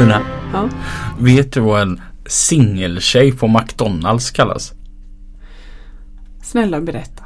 [0.00, 0.22] Lina,
[0.52, 0.68] Ja.
[1.18, 4.72] vet du vad en singeltjej på McDonalds kallas?
[6.42, 7.24] Snälla berätta.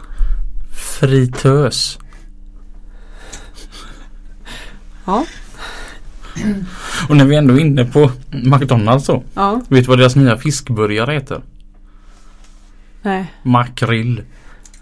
[1.01, 1.99] Fritös.
[5.05, 5.27] Ja.
[7.09, 9.23] Och när vi ändå är inne på McDonalds så.
[9.35, 9.61] Ja.
[9.69, 11.43] Vet du vad deras nya fiskburgare heter?
[13.03, 13.35] Nej.
[13.43, 14.23] Makrill.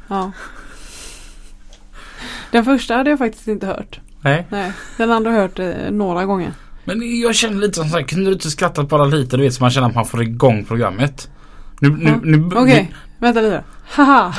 [0.08, 0.32] Ja.
[2.50, 4.00] Den första hade jag faktiskt inte hört.
[4.20, 4.46] Nej.
[4.50, 4.72] Nej.
[4.96, 6.52] Den andra har jag hört eh, några gånger.
[6.84, 9.54] Men jag känner lite som så här, kunde du inte skrattat bara lite du vet
[9.54, 11.30] så man känner att man får igång programmet.
[11.80, 12.20] Nu, nu, Ja.
[12.22, 13.64] nu, Okej, vänta lite.
[13.90, 14.34] Haha.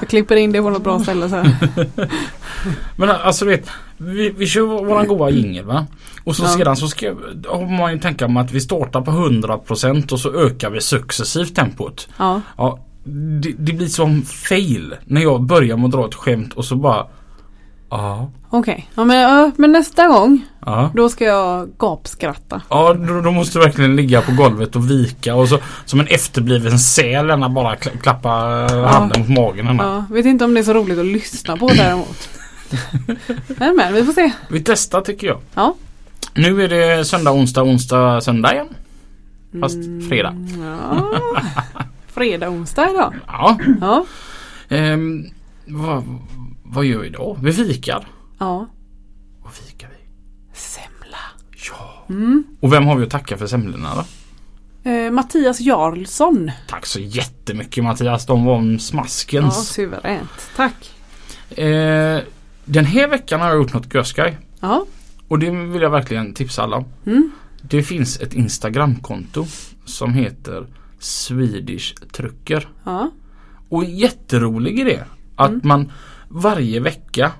[0.00, 1.56] jag klipper in det på något bra ställe så här.
[2.96, 5.86] Men alltså du vet, vi, vi kör våran goa jingel va.
[6.24, 6.48] Och så Ja.
[6.48, 7.06] sedan så ska
[7.48, 11.54] har man ju tänka om att vi startar på 100% och så ökar vi successivt
[11.54, 12.08] tempot.
[12.16, 12.40] Ja.
[12.56, 12.78] Ja,
[13.42, 16.76] det, det blir som fail när jag börjar med att dra ett skämt och så
[16.76, 17.06] bara
[17.90, 18.90] Ja, Okej.
[18.94, 20.90] Ja, men, ja, men nästa gång ja.
[20.94, 22.62] då ska jag gapskratta.
[22.68, 26.06] Ja, då, då måste du verkligen ligga på golvet och vika och så som en
[26.06, 29.68] efterbliven säl bara kla- klappa eh, handen mot magen.
[29.68, 29.82] Anna.
[29.82, 32.28] Ja, vet inte om det är så roligt att lyssna på däremot.
[33.58, 34.32] men, men vi får se.
[34.48, 35.38] Vi testar tycker jag.
[35.54, 35.74] Ja.
[36.34, 38.68] Nu är det söndag, onsdag, onsdag, söndag igen.
[39.60, 40.34] Fast fredag.
[40.62, 41.10] Ja.
[42.06, 43.14] Fredag, onsdag idag.
[43.26, 43.58] Ja.
[43.80, 44.04] Ja.
[44.68, 45.24] Ehm,
[45.66, 46.18] vad,
[46.62, 47.38] vad gör vi idag?
[47.42, 48.06] Vi fikar.
[48.40, 48.66] Ja.
[49.42, 49.96] Vad fikar vi?
[50.58, 51.18] Semla.
[51.70, 52.04] Ja.
[52.14, 52.44] Mm.
[52.60, 54.04] Och vem har vi att tacka för semlorna då?
[54.90, 56.50] Eh, Mattias Jarlsson.
[56.68, 58.26] Tack så jättemycket Mattias.
[58.26, 59.68] De var en Ja, smaskens.
[59.68, 60.50] suveränt.
[60.56, 60.94] Tack.
[61.58, 62.20] Eh,
[62.64, 64.38] den här veckan har jag gjort något görskoj.
[64.60, 64.86] Ja.
[65.28, 66.84] Och det vill jag verkligen tipsa alla om.
[67.06, 67.30] Mm.
[67.62, 69.46] Det finns ett Instagramkonto
[69.84, 70.66] som heter
[70.98, 72.68] Swedish Trucker.
[72.84, 73.10] Ja.
[73.68, 75.00] Och jätterolig idé.
[75.36, 75.60] Att Mm.
[75.64, 75.92] man
[76.28, 77.32] varje vecka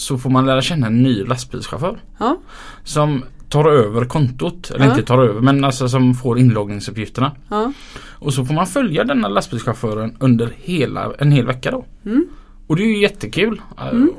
[0.00, 1.98] så får man lära känna en ny lastbilschaufför.
[2.18, 2.36] Ja.
[2.84, 4.70] Som tar över kontot.
[4.70, 4.90] Eller Ja.
[4.90, 7.32] inte tar över men alltså som får inloggningsuppgifterna.
[7.48, 7.72] Ja.
[8.08, 11.84] Och så får man följa denna lastbilschauffören under hela, en hel vecka då.
[12.06, 12.26] Mm.
[12.66, 13.62] Och det är ju jättekul.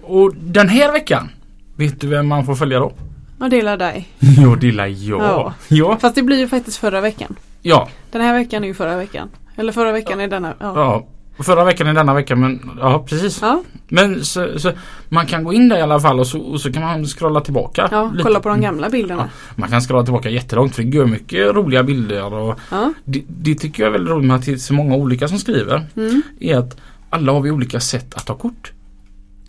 [0.03, 1.29] Och den här veckan
[1.75, 2.93] Vet du vem man får följa då?
[3.39, 4.07] Och delar dig.
[4.19, 5.21] Jo det är jag.
[5.21, 5.53] Ja.
[5.67, 5.97] Ja.
[6.01, 7.35] Fast det blir ju faktiskt förra veckan.
[7.61, 7.89] Ja.
[8.11, 9.29] Den här veckan är ju förra veckan.
[9.55, 10.53] Eller förra veckan är denna.
[10.59, 10.73] Ja.
[10.75, 11.07] ja.
[11.39, 13.39] Förra veckan är denna vecka men ja precis.
[13.41, 14.71] Ja, Men så, så
[15.09, 17.41] man kan gå in där i alla fall och så, och så kan man scrolla
[17.41, 17.87] tillbaka.
[17.91, 18.23] ja lite.
[18.23, 19.29] kolla på de gamla bilderna.
[19.55, 22.93] Man kan scrolla tillbaka jättelångt för det går mycket roliga bilder och Ja.
[23.05, 25.39] det, det tycker jag är väldigt roligt med att det är så många olika som
[25.39, 25.85] skriver.
[25.95, 26.21] Mm.
[26.39, 26.77] Är att
[27.09, 28.71] alla har vi olika sätt att ta kort.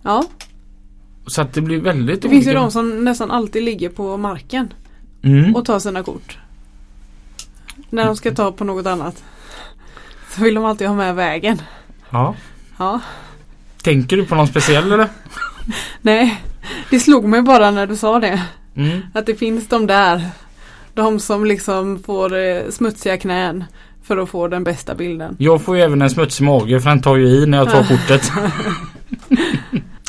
[0.03, 0.25] Ja.
[1.27, 2.61] Så att det blir väldigt Det finns ju olika.
[2.61, 4.73] de som nästan alltid ligger på marken
[5.25, 5.57] Mm.
[5.57, 6.39] och tar sina kort.
[7.91, 9.23] När de ska ta på något annat.
[10.35, 11.63] Så vill de alltid ha med vägen.
[12.11, 12.35] Ja.
[12.79, 13.01] Ja.
[13.83, 15.09] Tänker du på någon speciell eller?
[16.01, 16.43] Nej,
[16.91, 18.43] det slog mig bara när du sa det.
[18.77, 19.01] Mm.
[19.15, 20.29] Att det finns de där.
[20.95, 23.65] De som liksom får eh, smutsiga knän
[24.03, 25.37] för att få den bästa bilden.
[25.39, 27.85] Jag får ju även en smutsig mage för den tar ju i när jag tar
[27.89, 28.33] kortet.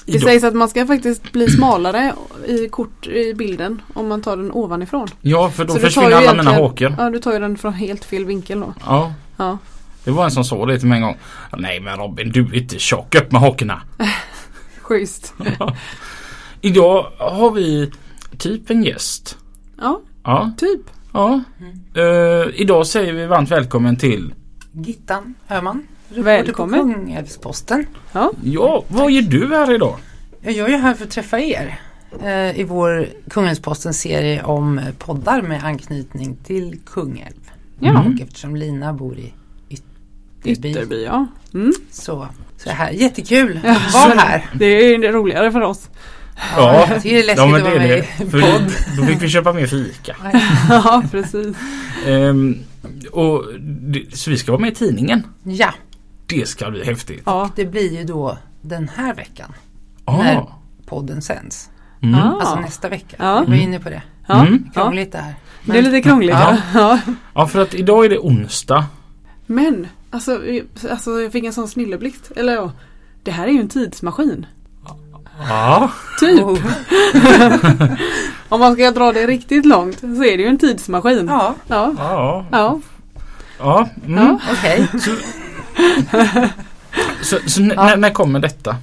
[0.05, 2.13] Det sägs att man ska faktiskt bli smalare
[2.47, 5.07] i kort i bilden om man tar den ovanifrån.
[5.21, 6.95] Ja för då Så försvinner alla mina hakor.
[6.97, 8.73] Ja, du tar ju den från helt fel vinkel då.
[8.85, 9.13] Ja.
[9.37, 9.57] Ja,
[10.05, 11.17] Det var en som sa det till mig en gång.
[11.57, 13.15] Nej men Robin du är inte tjock.
[13.15, 13.81] Upp med hakorna.
[14.81, 15.33] schysst.
[16.61, 17.91] Idag har vi
[18.37, 19.37] typ en gäst.
[19.81, 20.51] Ja, Ja.
[20.57, 20.81] typ.
[21.13, 21.41] ja.
[21.95, 24.33] Eh, idag säger vi varmt välkommen till
[24.71, 25.87] Gittan Öhman.
[26.09, 26.79] Välkommen.
[26.79, 27.85] Reporter på Kungälvsposten.
[28.43, 29.95] Ja, vad gör du här idag?
[30.41, 31.79] Jag är här för att träffa er
[32.23, 37.33] eh, i vår Kungälvsposten serie om poddar med anknytning till Kungälv.
[37.79, 38.13] Ja, Mm.
[38.13, 39.33] Och eftersom Lina bor i
[40.43, 41.27] Ytterby, Ytterby ja.
[41.53, 41.73] Mm.
[41.91, 44.45] så, så här, jättekul Ja, att vara här.
[44.53, 45.89] Det är ju roligare för oss.
[46.55, 48.23] Ja, tycker det är läskigt Ja men att det vara är med det.
[48.23, 48.71] i podd.
[48.97, 50.15] då fick vi köpa mer fika.
[50.69, 51.57] ja, precis.
[52.07, 52.57] Ehm,
[53.11, 55.23] och det, så vi ska vara med i tidningen.
[55.43, 55.73] Ja,
[56.27, 57.21] Det ska bli häftigt.
[57.25, 57.49] Ja.
[57.55, 59.53] det blir ju då den här veckan
[60.05, 60.17] Ah.
[60.17, 60.45] när
[60.85, 61.69] podden sänds.
[62.01, 62.15] Mm.
[62.15, 62.39] Ah.
[62.39, 63.15] Alltså nästa vecka.
[63.19, 63.39] Ja.
[63.47, 64.01] Vi var inne på det.
[64.27, 64.41] Ja.
[64.41, 64.63] Mm.
[64.75, 64.81] ja.
[64.81, 65.33] Krångligt det här.
[65.65, 66.35] Det är lite krångligt.
[66.35, 66.57] Ja.
[66.73, 66.79] Ja.
[67.05, 67.13] Ja.
[67.33, 68.85] Ja för att idag är det onsdag.
[69.45, 70.41] Men, alltså,
[70.91, 72.31] alltså jag fick en sån snilleblixt.
[72.35, 72.71] Eller ja,
[73.23, 74.45] det här är ju en tidsmaskin.
[75.49, 75.91] Ja.
[76.19, 76.41] Typ.
[76.41, 76.59] Oh.
[78.49, 81.27] Om man ska dra det riktigt långt så är det ju en tidsmaskin.
[81.27, 81.93] Ja, Ja.
[81.97, 82.45] Ja.
[82.51, 82.79] Ja.
[83.59, 83.89] Ja.
[84.05, 84.17] Mm.
[84.25, 84.39] Ja.
[84.51, 84.87] okej.
[87.21, 88.75] Så, så n- när, när kommer detta?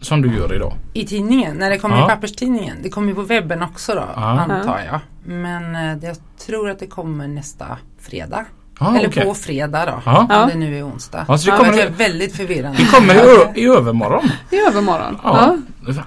[0.00, 0.72] Som du gör idag?
[0.92, 2.06] I tidningen, när det kommer Ja.
[2.06, 2.76] i papperstidningen.
[2.82, 4.22] Det kommer ju på webben också då, Ja.
[4.40, 5.00] antar jag.
[5.24, 6.16] Men eh, jag
[6.46, 8.44] tror att det kommer nästa fredag.
[8.80, 9.24] Ja, Eller okej.
[9.24, 10.02] på fredag då.
[10.04, 10.26] Ja.
[10.28, 10.42] Ja.
[10.42, 11.24] Om det nu är onsdag.
[11.28, 12.78] Ja, så det Ja, kommer men det är väldigt förvirrande.
[12.78, 14.30] Det kommer i, ö- i övermorgon.
[14.50, 15.18] I övermorgon.
[15.22, 15.56] Ja.
[15.86, 16.02] Ja.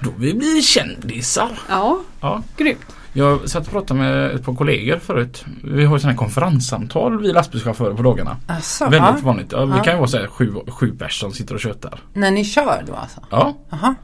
[0.00, 1.48] Då vi blir kändisar.
[1.68, 1.98] Ja.
[2.20, 2.42] Ja.
[2.56, 2.86] Grymt.
[3.12, 5.44] Jag satt och pratade med ett par kollegor förut.
[5.64, 8.36] Vi har ju sådana här konferenssamtal vi lastbilschaufförer på dagarna.
[8.46, 9.16] Alltså, Väldigt ja.
[9.22, 9.52] vanligt.
[9.52, 9.82] Ja, vi Ja.
[9.82, 12.00] kan ju vara så här sju, sju pers som sitter och tjötar.
[12.14, 13.20] När ni kör då alltså?
[13.30, 13.54] Ja.
[13.70, 13.94] Jaha.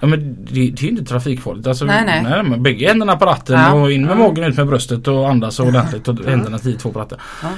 [0.00, 1.66] Ja men det, det är ju inte trafikfarligt.
[1.66, 2.42] Alltså, Nej, nej.
[2.42, 3.72] men bägge händerna på ratten Ja.
[3.72, 4.14] och in med Ja.
[4.14, 7.18] magen ut med bröstet och andas ordentligt och händerna tio två på ratten.
[7.42, 7.48] Ja.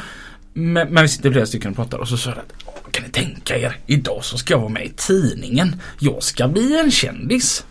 [0.53, 3.05] Men, men vi sitter flera stycken och pratar och så sa jag att "Åh, kan
[3.05, 5.77] ni tänka er idag så ska jag vara med i tidningen.
[5.99, 7.65] Jag ska bli en kändis.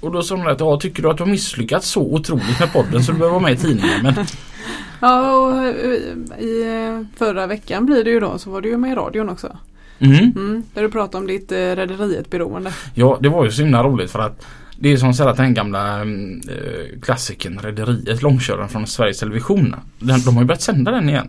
[0.00, 2.72] Och då sa de att ja, tycker du att du har misslyckats så otroligt med
[2.72, 4.02] podden så du behöver vara med i tidningen.
[4.02, 4.14] Men
[5.00, 8.76] Ja och eh, i eh, förra veckan blir det ju då så var du ju
[8.76, 9.56] med i radion också.
[10.00, 12.72] Mm, Mm, där du pratade om ditt eh, Rederiet beroende.
[12.94, 14.46] ja det var ju så himla roligt för att
[14.78, 19.18] det är som så här att den gamla mm, eh, klassikern Rederiet, långköraren från Sveriges
[19.18, 19.74] Television.
[19.98, 21.28] Den, de har ju börjat sända den igen.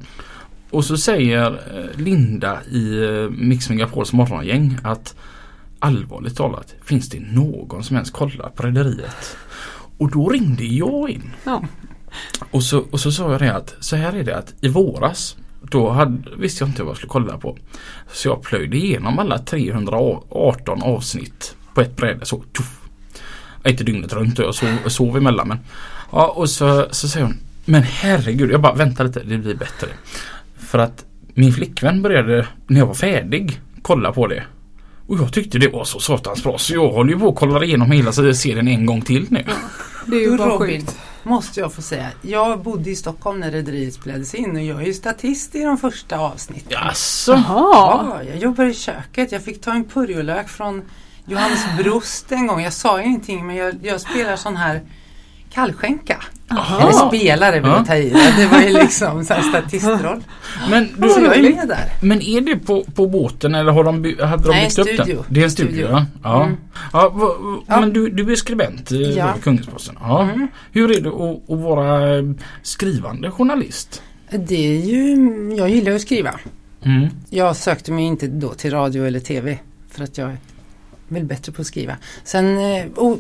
[0.70, 5.16] Och så säger eh, Linda i eh, Mix Megapols morgongäng att
[5.80, 9.38] allvarligt talat, finns det någon som ens kollar på Rederiet?
[9.98, 11.32] Och då ringde jag in.
[11.44, 11.64] Ja.
[12.52, 15.36] Och så, och så sa jag det att så här är det att i våras
[15.72, 17.58] då hade, visste jag inte vad jag skulle kolla på.
[18.12, 22.44] Så jag plöjde igenom alla 318 avsnitt på ett bräde så.
[22.58, 22.82] Tuff.
[23.66, 25.60] Inte dygnet runt och jag sov, sov emellan men.
[26.12, 29.88] Ja och så, så säger hon Men herregud, jag bara vänta lite, det blir bättre.
[30.58, 34.44] För att min flickvän började när jag var färdig kolla på det.
[35.08, 37.64] Och jag tyckte det var så satans bra så jag håller ju på och kollar
[37.64, 39.44] igenom hela serien en gång till nu.
[40.06, 40.98] Det är ju Du, bara Robin, sjukt.
[41.24, 42.08] måste jag få säga.
[42.22, 45.78] Jag bodde i Stockholm när Rederiet spelades in och jag är ju statist i de
[45.78, 46.72] första avsnitten.
[46.72, 47.44] Jaså?
[47.48, 49.32] Ja, jag jobbar i köket.
[49.32, 50.82] Jag fick ta en purjolök från
[51.26, 52.62] Johannes Brost en gång.
[52.62, 54.82] Jag sa ingenting men jag, jag spelar sån här
[55.54, 56.24] kallskänka.
[56.52, 57.08] Eller Jaha.
[57.08, 57.78] spelare vill Ja.
[57.78, 58.10] jag ta i.
[58.10, 58.48] det.
[58.52, 60.24] Var ju liksom så här statistroll.
[60.70, 61.90] Men, du, Så jag är där.
[62.02, 65.16] men är det på, på båten eller har de, hade de Nej, byggt upp studio.
[65.16, 65.24] den?
[65.30, 65.88] Det är en studio, Studio.
[65.92, 66.06] ja.
[66.24, 66.44] ja.
[66.44, 66.58] Mm.
[66.94, 67.80] ja, va, va, Ja.
[67.80, 69.34] Men du, du är skribent i Ja.
[69.44, 69.96] Kungsposten.
[70.00, 70.24] Ja.
[70.24, 70.48] Mm.
[70.72, 72.24] Hur är det att, att vara eh,
[72.62, 74.02] skrivande journalist?
[74.48, 75.16] Det är ju,
[75.58, 76.40] jag gillar att skriva.
[76.86, 77.08] Mm.
[77.30, 79.58] Jag sökte mig inte då till radio eller tv
[79.92, 80.32] för att jag
[81.12, 81.96] väl bättre på att skriva.
[82.24, 82.58] Sen,
[82.96, 83.20] och,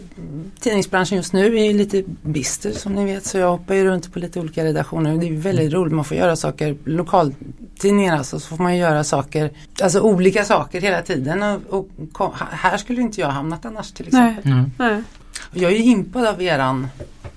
[0.59, 4.13] tidningsbranschen just nu är ju lite bister som ni vet så jag hoppar ju runt
[4.13, 5.17] på lite olika redaktioner.
[5.17, 9.03] Det är väldigt roligt, man får göra saker, lokaltidningar alltså, så får man ju göra
[9.03, 9.51] saker,
[9.81, 11.43] alltså olika saker hela tiden.
[11.69, 14.44] Och, och här skulle inte jag hamnat annars till exempel.
[14.45, 14.53] Nej.
[14.53, 14.71] Mm.
[14.77, 15.03] Nej.
[15.51, 16.87] Och Jag är ju impad av eran,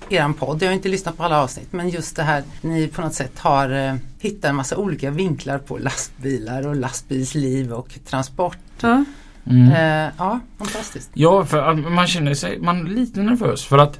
[0.09, 0.61] eran podd.
[0.61, 3.39] Jag har inte lyssnat på alla avsnitt men just det här ni på något sätt
[3.39, 8.57] har eh, hittat en massa olika vinklar på lastbilar och lastbilsliv och transport.
[8.79, 9.05] Ja.
[9.49, 9.71] Mm.
[9.71, 11.11] Eh, ja, fantastiskt.
[11.13, 13.99] Ja, för man känner sig man är lite nervös för att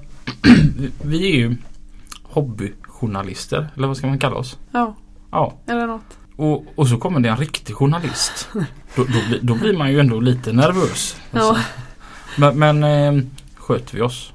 [1.01, 1.55] vi är ju
[2.23, 4.57] hobbyjournalister, eller vad ska man kalla oss?
[4.71, 4.95] ja,
[5.31, 6.17] Ja, eller något.
[6.35, 8.47] och, och så kommer det en riktig journalist.
[8.53, 11.17] Då, då, blir, då blir man ju ändå lite nervös.
[11.31, 11.57] Ja.
[12.37, 13.23] Men, men eh,
[13.55, 14.33] sköter vi oss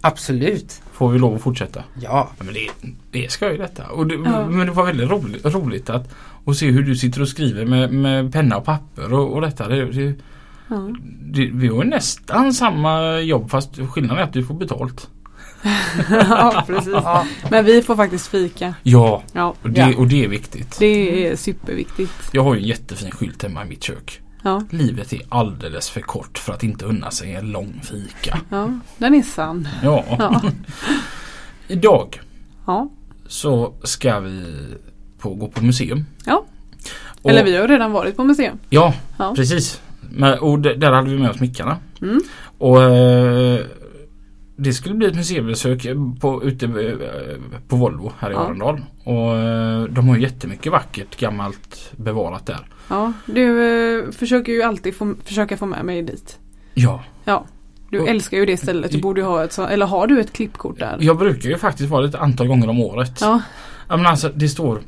[0.00, 0.82] Absolut.
[0.92, 1.84] får vi lov att fortsätta.
[2.00, 2.30] Ja.
[2.38, 2.68] Ja, men det,
[3.10, 3.86] det är skoj detta.
[3.86, 4.46] Och det, Ja.
[4.46, 6.14] Men det var väldigt roligt, roligt att,
[6.46, 9.68] att se hur du sitter och skriver med, med penna och papper och, och detta.
[9.68, 10.14] Det, det,
[10.70, 10.88] Ja.
[11.52, 15.10] vi har nästan samma jobb fast skillnaden är att du får betalt.
[16.10, 16.92] ja, precis.
[16.92, 17.26] ja.
[17.50, 18.74] Men vi får faktiskt fika.
[18.82, 20.76] Ja, Ja, och det, och det är viktigt.
[20.78, 22.12] det är superviktigt.
[22.32, 24.20] Jag har ju en jättefin skylt hemma i mitt kök.
[24.42, 28.38] Ja, Livet är alldeles för kort för att inte unna sig en lång fika.
[28.50, 29.68] ja den är sann.
[29.82, 30.04] Ja.
[30.18, 30.42] Ja.
[31.68, 32.20] Idag
[32.66, 32.90] Ja.
[33.26, 34.44] så ska vi
[35.18, 36.04] på, gå på museum.
[36.24, 36.44] Ja.
[37.22, 38.58] Och- Eller vi har redan varit på museum.
[38.70, 39.32] Ja, Ja.
[39.36, 39.80] precis.
[40.10, 41.76] Men, och där hade vi med oss mickarna.
[42.02, 42.20] Mm.
[42.58, 43.60] Och eh,
[44.56, 45.86] det skulle bli ett museibesök
[46.20, 48.40] på, ute eh, på Volvo här i Ja.
[48.40, 48.80] Arendal.
[49.04, 52.66] Och eh, de har jättemycket vackert gammalt bevarat där.
[52.88, 53.64] Ja, du
[54.04, 56.38] eh, försöker ju alltid få, försöka få med mig dit.
[56.74, 57.02] Ja,
[57.90, 58.92] Du Och- älskar ju det stället.
[58.92, 60.96] Du borde ha ett så, eller har du ett klippkort där?
[61.00, 63.18] jag brukar ju faktiskt vara ett antal gånger om året.
[63.20, 63.40] Ja,
[63.88, 64.80] Ja, men alltså det står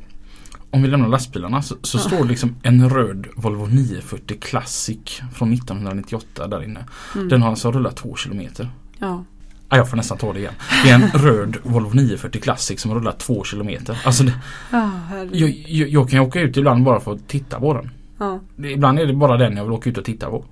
[0.73, 2.01] om vi lämnar lastbilarna så, så Ja.
[2.01, 6.85] står liksom en röd Volvo 940 Classic från 1998 där inne.
[7.15, 7.29] mm.
[7.29, 8.69] Den har alltså rullat två kilometer.
[8.99, 9.23] ja.
[9.69, 10.53] Ja, jag får nästan ta det igen.
[10.83, 14.01] Det är en röd Volvo 940 Classic som har rullat två kilometer.
[14.05, 14.33] Alltså det,
[14.71, 15.35] Ah, herregud.
[15.35, 17.89] jag, jag, jag kan ju åka ut ibland bara för att titta på den.
[18.19, 18.39] Ja,
[18.69, 20.45] Ibland är det bara den jag vill åka ut och titta på.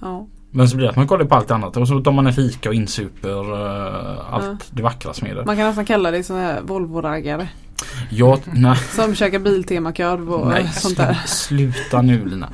[0.00, 0.26] ja.
[0.50, 2.32] Men så blir det att man kollar på allt annat och så tar man en
[2.32, 4.56] fika och insuper uh, allt Ja.
[4.70, 5.44] det vackra med det.
[5.44, 7.48] Man kan nästan kalla det sån här Volvo-raggare.
[8.10, 11.16] Jag, nej, Som käkar Biltema-korv och nej sånt där.
[11.26, 12.48] sluta nu Lina.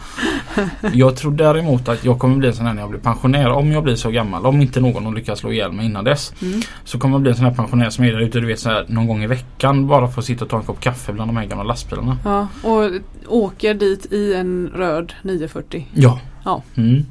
[0.93, 3.51] Jag tror däremot att jag kommer bli en sån här när jag blir pensionär.
[3.51, 4.47] Om jag blir så gammal.
[4.47, 6.33] Om inte någon lyckas slå ihjäl mig innan dess.
[6.43, 6.61] Mm.
[6.85, 8.69] Så kommer jag bli en sån här pensionär som är där ute du vet så
[8.71, 9.87] här, någon gång i veckan.
[9.87, 12.19] Bara för att sitta och ta en kopp kaffe bland de här gamla lastbilarna.
[12.25, 12.91] Ja, och
[13.27, 15.87] åker dit i en röd 940.
[15.95, 16.21] Ja.
[16.45, 16.63] Ja.
[16.77, 17.07] Mm.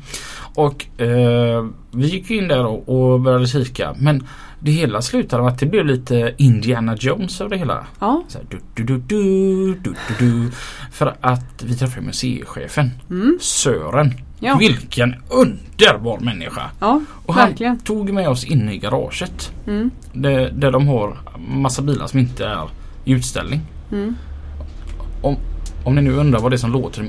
[0.57, 3.95] Och eh, vi gick in där och, och började kika.
[3.99, 4.27] Men
[4.59, 7.85] det hela slutade med att det blev lite Indiana Jones över det hela.
[7.99, 8.23] Ja.
[8.27, 10.51] Så här, du, du, du, du, du, du, du.
[10.91, 13.37] För att vi träffade museichefen Mm.
[13.41, 14.13] Sören.
[14.39, 14.57] Ja.
[14.59, 16.61] Vilken underbar människa.
[16.79, 17.79] Ja, Och han verkligen.
[17.79, 19.51] tog med oss in i garaget.
[19.67, 19.91] Mm.
[20.13, 22.69] Där, där de har massa bilar som inte är
[23.05, 23.61] i utställning.
[23.91, 24.15] Mm.
[25.83, 27.03] Om ni nu undrar vad det är som låter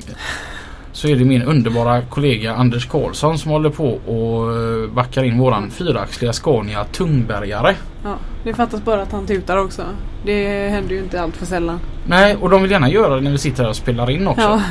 [0.98, 5.38] så är det min underbara kollega Anders Karlsson som håller på och eh, backar in
[5.38, 7.74] våran fyraxliga Scania Tungbergare.
[8.04, 8.14] Ja.
[8.44, 9.82] Det fattas bara att han tutar också.
[10.24, 11.80] Det händer ju inte allt för sällan.
[12.06, 14.42] Nej, och de vill gärna göra det när vi sitter här och spelar in också.
[14.42, 14.62] Ja.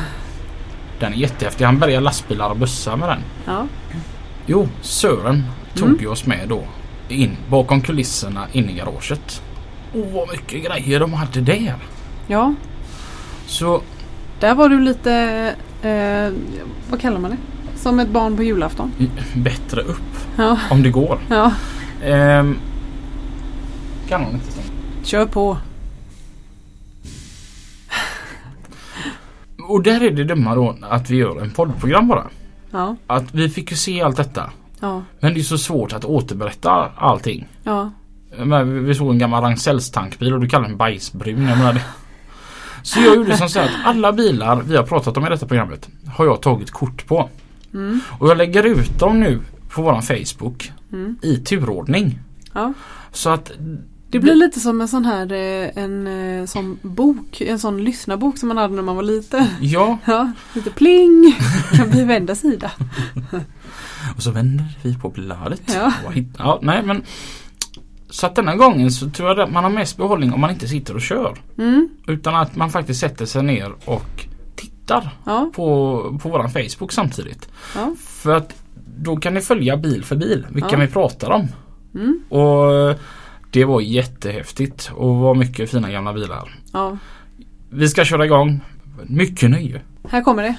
[1.00, 1.66] Den är jättehäftig.
[1.66, 3.20] Han bärgar lastbilar och bussar med den.
[3.46, 3.66] Ja.
[4.46, 5.44] Jo, Sören
[5.76, 6.00] tog Mm.
[6.02, 6.64] ju oss med då
[7.10, 9.42] in bakom kulisserna in i garaget.
[9.94, 11.76] Och vad mycket grejer de hade där.
[12.28, 12.54] ja.
[13.46, 13.82] Så
[14.40, 16.34] Där var du lite, eh,
[16.90, 17.38] vad kallar man det?
[17.76, 18.92] Som ett barn på julafton.
[19.36, 20.58] bättre upp Ja.
[20.72, 21.20] om det går.
[21.30, 21.52] Ja.
[22.04, 22.58] Ehm,
[24.10, 24.68] kan hon inte stänga?
[25.04, 25.58] Kör på.
[29.70, 32.28] Och där är det dumma då att vi gör en poddprogram bara.
[32.72, 32.96] Ja.
[33.08, 34.52] Att vi fick ju se allt detta.
[34.80, 35.04] Ja.
[35.20, 37.48] Men det är så svårt att återberätta allting.
[37.64, 37.92] Ja.
[38.44, 39.58] Men vi- såg en gammal Ragn
[39.94, 41.48] tankbil och du kallar den bajsbrun.
[41.48, 41.82] Jag menar det.
[42.88, 45.90] Så jag gjorde som så att alla bilar vi har pratat om i detta programmet
[46.08, 47.30] har jag tagit kort på.
[47.74, 48.00] Mm.
[48.20, 49.40] Och jag lägger ut dem nu
[49.70, 51.16] på våran Facebook Mm.
[51.22, 52.20] i turordning.
[52.54, 52.74] Ja.
[53.12, 53.52] Så att
[54.10, 58.38] Det blir lite som en sån här eh, en eh, sån bok, en sån lyssnarbok
[58.38, 59.46] som man hade när man var liten.
[59.62, 61.36] ja, Ja, lite pling!
[61.74, 62.72] Kan vi vända sida?
[64.16, 65.62] och så vänder vi på bladet.
[65.76, 65.94] Ja.
[66.08, 67.04] Och ja, nej men
[68.10, 70.68] så att denna gången så tror jag att man har mest behållning om man inte
[70.68, 71.38] sitter och kör.
[71.58, 71.90] Mm.
[72.08, 77.50] Utan att man faktiskt sätter sig ner och tittar Ja, på, på våran Facebook samtidigt.
[77.76, 77.96] ja.
[78.00, 78.54] För att
[79.00, 80.78] då kan ni följa bil för bil vilka Ja.
[80.80, 81.48] vi pratar om.
[81.96, 82.20] Mm.
[82.30, 82.96] Och
[83.52, 86.60] det var jättehäftigt och var mycket fina gamla bilar.
[87.70, 88.60] Vi ska köra igång.
[89.04, 89.82] Mycket nöje.
[90.10, 90.56] Här kommer det.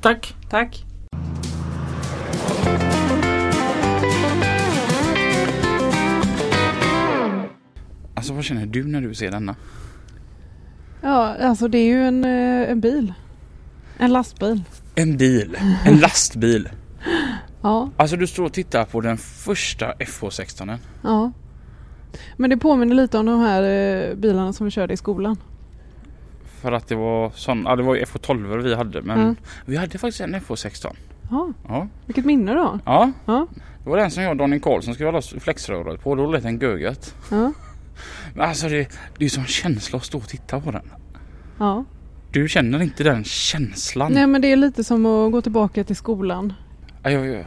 [0.00, 0.34] Tack!
[0.50, 0.84] Tack.
[8.22, 9.54] Alltså vad känner du när du ser denna?
[11.00, 13.12] Ja, alltså det är ju en, eh, en bil.
[13.98, 14.62] En lastbil.
[14.94, 15.56] En bil.
[15.84, 16.68] En lastbil.
[17.62, 20.78] Ja, Alltså du står och tittar på den första FH16.
[21.02, 21.32] ja.
[22.36, 25.36] Men det påminner lite om de här eh, bilarna som vi körde i skolan.
[26.60, 29.36] För att det var sån, ja det var ju FH12 vi hade men Mm.
[29.66, 30.96] vi hade faktiskt en FH16.
[31.30, 31.88] Ja, Ja.
[32.06, 32.78] vilket minne då.
[32.84, 33.12] Ja.
[33.26, 33.46] Ja.
[33.84, 36.14] Det var den som jag och Daniel Karlsson skulle hålla flexröret på.
[36.14, 37.14] Då lät den gögat.
[37.30, 37.52] Ja,
[38.38, 40.90] alltså det, det är ju sån känsla att stå och titta på den.
[41.58, 41.84] ja.
[42.32, 44.12] Du känner inte den känslan?
[44.12, 46.52] Nej men det är lite som att gå tillbaka till skolan.
[47.02, 47.44] Ja, Jag,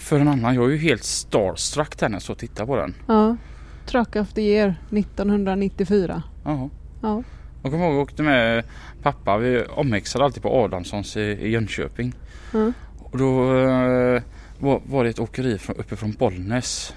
[0.00, 2.76] för- en annan, jag är ju helt starstruck där när jag står och tittar på
[2.76, 2.94] den.
[3.06, 3.36] Ja.
[3.86, 6.22] Truck of the year 1994.
[6.44, 6.70] Ja.
[7.02, 7.22] Ja.
[7.62, 8.64] Jag kommer ihåg jag åkte med
[9.02, 9.38] pappa.
[9.38, 12.14] Vi omväxlade alltid på Adamssons i, i Jönköping.
[12.52, 12.72] Ja.
[12.98, 14.22] Och då eh,
[14.58, 16.94] var, var det ett åkeri från, uppe från Bollnäs.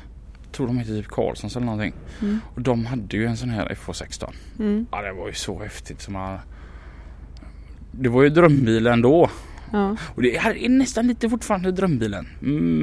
[0.55, 1.93] Tror de hette typ Karlssons eller någonting.
[2.21, 2.39] Mm.
[2.55, 4.29] Och de hade ju en sån här FH16.
[4.59, 4.85] Mm.
[4.91, 6.01] Ja det var ju så häftigt.
[6.01, 6.39] Som man...
[7.91, 9.29] Det var ju drömbilen ändå.
[9.71, 9.95] Ja.
[10.15, 12.27] Och det är nästan lite fortfarande drömbilen.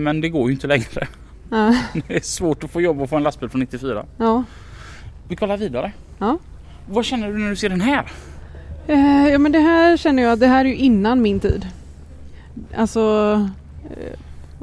[0.02, 1.08] Men det går ju inte längre.
[1.50, 1.76] Ja.
[2.08, 4.06] Det är svårt att få jobb och få en lastbil från 94.
[4.18, 4.44] ja.
[5.28, 5.92] Vi kollar vidare.
[6.18, 6.38] Ja.
[6.88, 8.12] Vad känner du när du ser den här?
[8.86, 11.66] Eh, ja men det här känner jag det här är ju innan min tid.
[12.76, 13.32] Alltså
[13.90, 14.18] eh,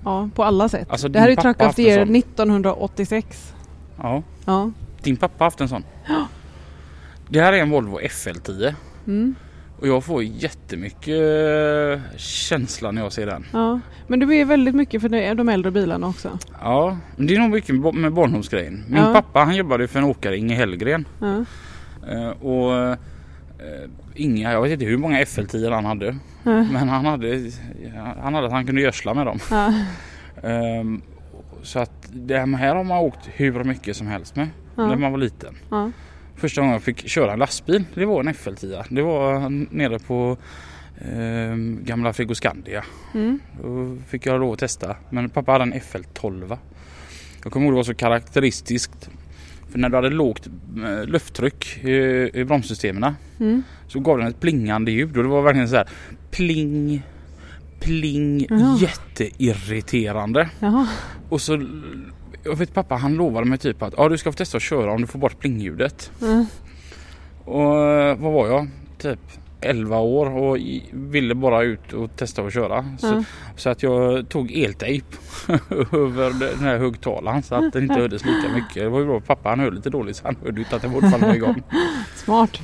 [0.06, 0.88] Ja på alla sätt.
[0.92, 2.16] Alltså, det här är ju Truck en year sån.
[2.16, 3.54] 1986.
[4.02, 4.24] Ja.
[4.46, 4.72] Ja.
[5.04, 5.84] Din pappa har haft en sån.
[7.30, 8.74] Det här är en Volvo FL10.
[9.08, 9.36] Mm.
[9.80, 13.46] Och jag får jättemycket eh, känsla när jag ser den.
[13.54, 13.80] ja.
[14.08, 16.30] Men det är väldigt mycket för de äldre bilarna också.
[16.62, 18.84] Ja, men det är nog mycket med- Barnholmsgrejen.
[18.88, 19.14] Min Ja.
[19.14, 21.06] pappa han jobbade för en åkare, Inge Hellgren.
[21.20, 21.46] Ja.
[22.12, 22.98] Eh, och
[23.60, 26.06] eh, Inge, jag vet inte hur många FL10 han hade.
[26.44, 26.64] Ja.
[26.64, 27.52] Men han hade,
[28.22, 29.40] han hade att han kunde gödsla med dem.
[29.52, 29.74] Ja.
[30.44, 31.02] Ehm,
[31.64, 34.48] så att det här har man åkt hur mycket som helst med.
[34.76, 34.96] När Ja.
[34.96, 35.58] man var liten.
[36.36, 38.84] Första gången jag fick köra en lastbil, det var en FL10.
[38.90, 40.38] Det var nere på
[41.02, 42.84] ehm, gamla Frigoscandia.
[43.14, 43.40] Mm.
[43.64, 44.96] Då fick jag lov att testa.
[45.10, 46.58] Men pappa hade en FL12.
[47.44, 49.10] Jag kommer ihåg det var så karaktäristiskt.
[49.70, 50.48] För när du hade lågt
[50.78, 53.64] eh, lufttryck i, i bromssystemen Mm.
[53.88, 55.88] så gav den ett plingande ljud och det var verkligen så här
[56.32, 57.04] pling,
[57.80, 58.78] pling, Jaha.
[58.82, 60.50] jätteirriterande.
[60.60, 60.88] Jaha.
[61.30, 61.66] Och så,
[62.44, 64.92] jag vet pappa han lovade mig typ att ja, du ska få testa att köra
[64.92, 66.12] om du får bort plingljudet.
[66.22, 66.46] Mm.
[67.46, 68.68] Och eh, vad var jag?
[68.98, 69.20] Typ
[69.62, 70.58] 11 år och
[70.92, 72.86] ville bara ut och testa att köra.
[73.00, 73.24] Så, Ja.
[73.56, 75.06] så att jag tog eltejp
[75.92, 78.74] över den här högtalaren så att den inte hördes lika mycket.
[78.76, 80.92] Det var ju bra pappa han hör lite dåligt så han hörde inte att den
[80.92, 81.64] fortfarande var igång.
[82.16, 82.60] Smart.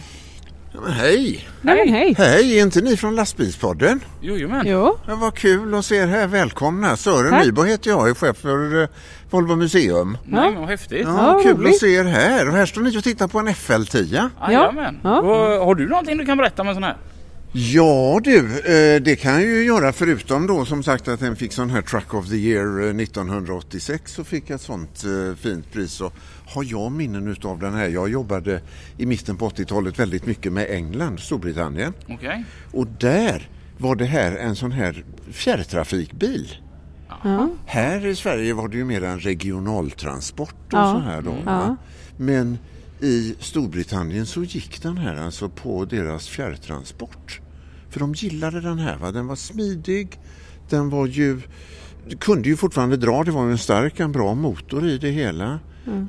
[0.74, 1.48] Ja, men hej!
[1.62, 2.16] Nej men hej.
[2.18, 4.00] Hej, är inte ni från lastbilspodden?
[4.22, 4.66] Jojomän.
[4.68, 4.98] Jo.
[5.08, 6.28] Ja, vad kul att se er här.
[6.28, 6.98] Välkomna.
[6.98, 7.46] Sören Tack.
[7.46, 8.88] Nybo heter jag, är chef för eh,
[9.36, 10.18] Volvo Museum.
[10.26, 11.02] Nej men vad häftigt.
[11.04, 11.74] Ja, kul roligt.
[11.74, 12.48] att se er här.
[12.48, 14.30] Och här står ni och tittar på en FL10.
[14.48, 15.00] Jajamän.
[15.04, 15.20] Ja.
[15.20, 16.98] Och Har du någonting du kan berätta om en sån här?
[17.52, 21.54] Ja du, eh, det kan jag ju göra förutom då som sagt att den fick
[21.54, 25.72] sån här Truck of the Year eh, 1986 så fick jag ett sånt eh, fint
[25.74, 26.02] pris.
[26.02, 26.14] Och
[26.48, 27.88] har jag minnen utav den här?
[27.88, 28.62] Jag jobbade
[28.98, 31.94] i mitten på 80-talet väldigt mycket med England, Storbritannien.
[32.10, 32.46] Okej.
[32.72, 36.56] Och där var det här en sån här fjärrtrafikbil.
[37.26, 37.50] Ja.
[37.66, 40.94] Här i Sverige var det ju mer en regionaltransport och Ja.
[40.94, 41.36] så här då.
[41.46, 41.52] Ja.
[41.52, 41.78] va?
[42.18, 42.58] Men
[43.02, 47.42] i Storbritannien så gick den här alltså på deras fjärrtransport.
[47.90, 48.98] För de gillade den här.
[48.98, 49.12] Va?
[49.12, 50.20] Den var smidig.
[50.70, 51.42] Den var ju
[52.20, 53.24] kunde ju fortfarande dra.
[53.24, 55.60] Det var ju en stark, en bra motor i det hela.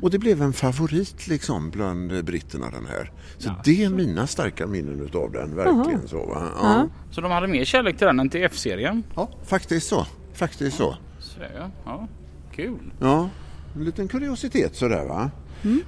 [0.03, 3.13] Och det blev en favorit liksom bland britterna den här.
[3.39, 5.57] Så det är mina starka minnen utav den.
[5.57, 6.27] Verkligen så.
[6.27, 6.43] Va?
[6.55, 6.61] Ja.
[6.63, 6.89] Ja.
[7.11, 9.03] Så de hade mer kärlek till den än till F-serien?
[9.15, 10.07] ja, faktiskt så.
[10.35, 10.97] Faktiskt så.
[11.37, 11.71] Så, ja.
[11.85, 12.09] ja.
[12.55, 12.93] Kul.
[13.01, 13.29] Ja,
[13.77, 15.31] en liten kuriositet sådär va.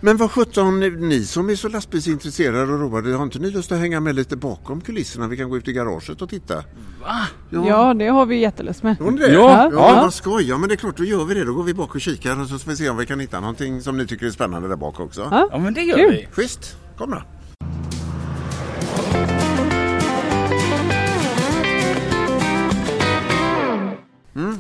[0.01, 3.79] Men vad sjutton, ni som är så lastbilsintresserade och roade, har inte ni lust att
[3.79, 5.29] hänga med lite bakom kulisserna?
[5.29, 6.55] Vi kan gå ut i garaget och titta.
[7.03, 7.29] Va?
[7.51, 8.97] Ja det har vi jättelust med.
[8.99, 9.33] Det?
[9.33, 9.33] Ja.
[9.33, 9.71] ja.
[9.73, 10.01] Ja.
[10.03, 10.49] vad skoj.
[10.49, 11.45] Ja, men det är klart, då gör vi det.
[11.45, 13.41] Då går vi bak och kikar och så får vi se om vi kan hitta
[13.41, 15.29] någonting som ni tycker är spännande där bak också.
[15.31, 15.49] Ja.
[15.53, 16.11] Ja men det gör Kul.
[16.11, 16.29] vi.
[16.33, 17.23] Schysst, kom då.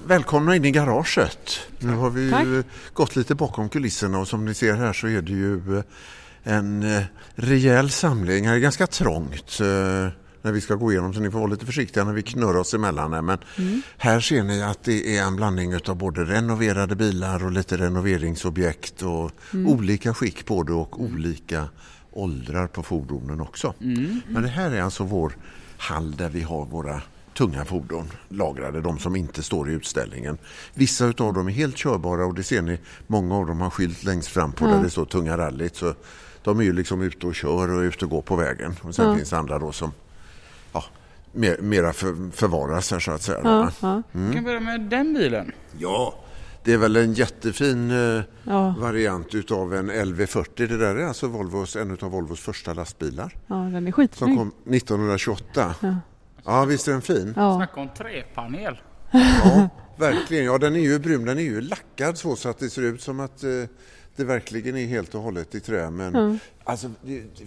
[0.08, 1.60] Välkomna in i garaget.
[1.78, 2.44] Nu har vi Tack.
[2.44, 5.84] ju gått lite bakom kulisserna och som ni ser här så är det ju eh,
[6.42, 7.02] en eh,
[7.34, 8.46] rejäl samling.
[8.46, 9.66] Här är ganska trångt eh,
[10.42, 12.74] när vi ska gå igenom så ni får vara lite försiktiga när vi knurrar oss
[12.74, 13.12] emellan.
[13.12, 13.22] här.
[13.22, 13.38] Men
[13.96, 19.02] här ser ni att det är en blandning av både renoverade bilar och lite renoveringsobjekt
[19.02, 19.30] och
[19.66, 21.68] olika skick på det och olika
[22.12, 23.74] åldrar på fordonen också.
[24.28, 25.32] Men det här är alltså vår
[25.76, 27.02] hall där vi har våra
[27.38, 30.38] tunga fordon lagrade, de som inte står i utställningen.
[30.74, 34.04] Vissa av dem är helt körbara och det ser ni, många av dem har skylt
[34.04, 35.76] längst fram på där det står tunga rallyt.
[35.76, 35.94] Så
[36.42, 38.74] de är ju liksom ute och kör och ute och går på vägen.
[38.82, 39.16] Och sen Ja.
[39.16, 39.92] finns andra då som
[40.72, 40.84] ja,
[41.32, 43.40] mer, mera för, förvaras här så att säga.
[43.44, 45.52] Ja, ja, Vi kan börja med den bilen.
[45.78, 46.14] ja,
[46.64, 50.48] det är väl en jättefin eh, ja, variant utav en LV40.
[50.56, 54.36] Det där är alltså Volvos, en av Volvos första lastbilar ja den är som skitsnygg.
[54.38, 55.74] kom 1928.
[55.80, 55.94] Ja.
[56.48, 57.32] Ja, visst är den fin?
[57.36, 57.56] Ja.
[57.56, 58.76] Snacka om träpanel.
[59.44, 60.44] Ja, verkligen.
[60.44, 61.24] Ja, den är ju brun.
[61.24, 63.50] Den är ju lackad så, så att det ser ut som att eh,
[64.16, 65.90] det verkligen är helt och hållet i trä.
[65.90, 66.38] Men Mm.
[66.64, 66.90] alltså,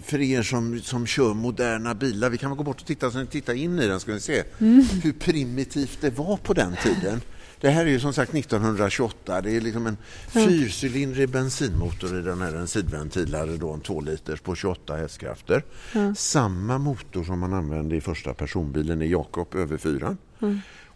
[0.02, 3.18] för er som, som kör moderna bilar, vi kan väl gå bort och titta, så
[3.18, 4.84] ni tittar in i den ska ni se Mm.
[5.02, 7.20] hur primitivt det var på den tiden.
[7.62, 9.40] Det här är ju som sagt 1928.
[9.40, 9.96] Det är liksom en
[10.28, 15.64] fyrcylindrig bensinmotor i den här, en sidventilare då, en 2 liters på 28 hästkrafter.
[16.16, 20.16] Samma motor som man använde i första personbilen i Jakob över 4.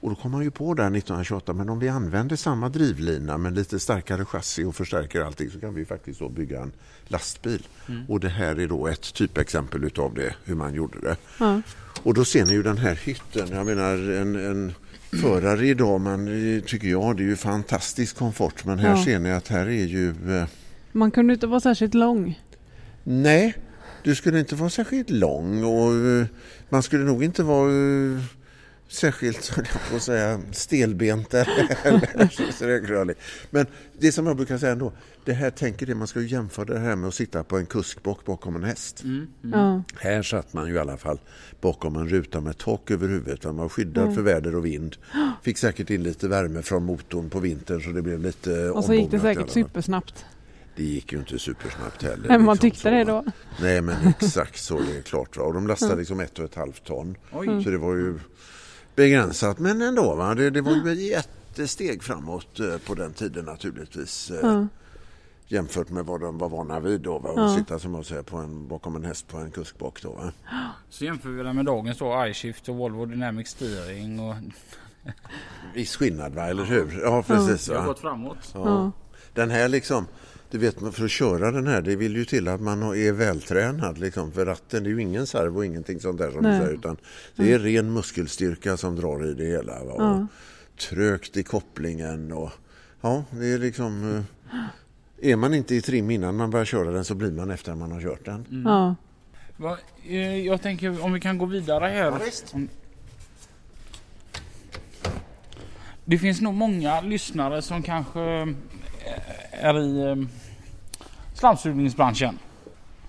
[0.00, 3.55] Och då kom man ju på där 1928, men om vi använder samma drivlina men
[3.55, 6.72] lite starkare chassi och förstärker allting så kan vi faktiskt då bygga en
[7.07, 7.66] lastbil.
[8.09, 11.16] Och det här är då ett typexempel utav det, hur man gjorde det.
[11.38, 11.62] Ja.
[12.02, 13.48] Och då ser ni ju den här hytten.
[13.50, 14.74] Jag menar en, en
[15.23, 16.27] förare idag, man,
[16.66, 18.64] tycker jag, det är ju fantastisk komfort.
[18.64, 19.05] Men här Ja.
[19.05, 20.09] ser ni att här är ju...
[20.38, 20.45] Eh,
[20.92, 22.40] Man kunde inte vara särskilt lång.
[23.05, 23.55] nej,
[24.03, 26.27] du skulle inte vara särskilt lång och eh,
[26.69, 28.21] man skulle nog inte vara eh,
[28.88, 29.57] särskilt,
[29.90, 33.14] på att säga, stelbent eller.
[33.51, 33.66] Men
[33.99, 34.92] det som jag brukar säga ändå,
[35.25, 37.66] det här tänker det, man ska ju jämföra det här med att sitta på en
[37.66, 39.03] kuskbock bakom en häst.
[39.53, 39.83] Ja.
[40.01, 41.18] Här satt man ju i alla fall
[41.61, 43.44] bakom en ruta med tak över huvudet.
[43.44, 44.96] Man var skyddad för väder och vind.
[45.42, 48.94] Fick säkert in lite värme från motorn på vintern så det blev lite Och så
[48.94, 50.25] gick det säkert supersnabbt.
[50.77, 52.29] Det gick ju inte supersnabbt heller.
[52.29, 53.25] Men man liksom tyckte så, det då.
[53.61, 55.37] Nej men exakt så, det är klart.
[55.37, 55.42] Va?
[55.42, 57.16] Och de lastade liksom ett och ett halvt ton.
[57.33, 57.64] Oj.
[57.64, 58.18] Så det var ju
[58.96, 59.59] begränsat.
[59.59, 60.35] Men ändå, va?
[60.35, 64.30] Det, det var ju ett jättesteg framåt eh, på den tiden naturligtvis.
[64.30, 64.66] Eh, Ja.
[65.48, 67.18] Jämfört med vad de var vana vid då.
[67.18, 67.30] Va?
[67.30, 67.56] Och Ja.
[67.56, 70.12] sitta som jag säger på en, bakom en häst på en kuskbock då.
[70.12, 70.32] Va?
[70.90, 74.35] Så jämför vi med dagens då iShift och Volvo Dynamic Steering och
[75.74, 77.00] Viss skillnad va, eller hur?
[77.02, 77.66] Ja precis.
[77.66, 78.50] det har gått framåt.
[78.54, 78.92] Ja.
[79.35, 80.06] Den här liksom,
[80.59, 83.12] du vet man för att köra den här det vill ju till att man är
[83.12, 84.33] vältränad liksom.
[84.33, 86.53] För ratten det är ju ingen servo och ingenting sånt där som Nej.
[86.59, 86.79] du säger.
[86.79, 86.97] Utan
[87.37, 89.85] det är ren muskelstyrka som drar i det hela.
[89.85, 89.92] Va?
[89.92, 90.27] Och Ja.
[90.88, 92.51] Trögt i kopplingen och
[93.01, 94.16] ja det är liksom
[94.51, 97.75] eh, Är man inte i trim innan man börjar köra den så blir man efter
[97.75, 98.62] man har kört den.
[98.64, 98.95] Ja.
[99.57, 102.19] Va, eh, jag tänker om vi kan gå vidare här.
[102.25, 102.55] visst.
[102.55, 102.69] Om-
[106.05, 108.47] Det finns nog många lyssnare som kanske eh,
[109.64, 110.27] är i
[111.37, 112.38] slamsugningsbranschen.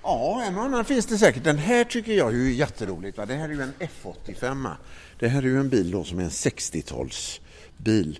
[0.04, 1.44] Ja, en och annan finns det säkert.
[1.44, 3.18] Den här tycker jag är ju jätteroligt.
[3.18, 3.26] Va?
[3.26, 4.72] Det här är ju en F85.
[5.20, 8.20] Det här är ju en bil då som är en 60-talsbil.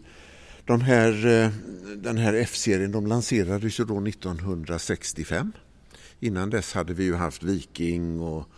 [0.65, 1.50] De här, eh,
[1.96, 5.52] den här F-serien de lanserades ju då 1965.
[6.20, 8.50] Innan dess hade vi ju haft Viking och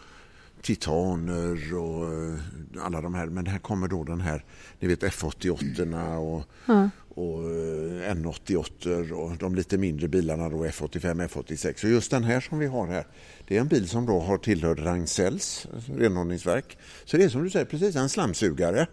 [0.61, 3.25] Titaner och eh, alla de här.
[3.27, 4.43] Men här kommer då den här,
[4.79, 6.89] ni vet F88 och, Ja.
[7.09, 11.83] och eh, N88 och de lite mindre bilarna då F85, F86.
[11.85, 13.07] Och just den här som vi har här,
[13.47, 15.67] det är en bil som då har tillhört Ragn-Sells
[15.97, 16.77] renhållningsverk.
[17.05, 18.87] Så det är som du säger precis en slamsugare.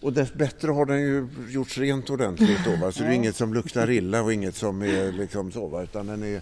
[0.00, 2.92] Och dess bättre har den ju gjorts rent ordentligt då va?
[2.92, 5.82] så det är inget som luktar illa och inget som är liksom så va?
[5.82, 6.40] utan den är,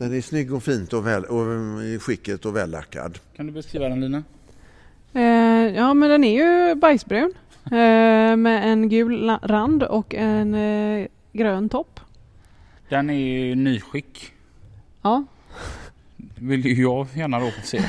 [0.00, 3.18] den är snygg och fint och, väl, och eh, i skicket och vällackad.
[3.36, 4.22] Kan du beskriva den Lina?
[5.12, 5.22] Eh,
[5.76, 7.32] ja men den är ju bajsbrun.
[7.64, 12.00] Eh, med en gul rand och en eh, grön topp.
[12.88, 14.32] Den är i nyskick.
[15.02, 15.24] Ja.
[16.34, 17.82] Vill ju jag gärna då få se.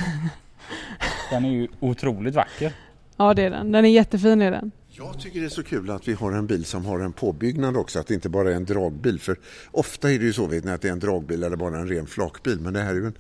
[1.30, 2.74] Den är ju otroligt vacker.
[3.18, 3.72] ja det är den.
[3.72, 4.72] Den är jättefin är den.
[5.06, 7.78] Jag tycker det är så kul att vi har en bil som har en påbyggnad
[7.78, 9.20] också, att det inte bara är en dragbil.
[9.20, 9.40] För
[9.72, 11.88] ofta är det ju så vet ni, att det är en dragbil eller bara en
[11.88, 12.60] ren flakbil.
[12.60, 13.18] Men det här är ju en,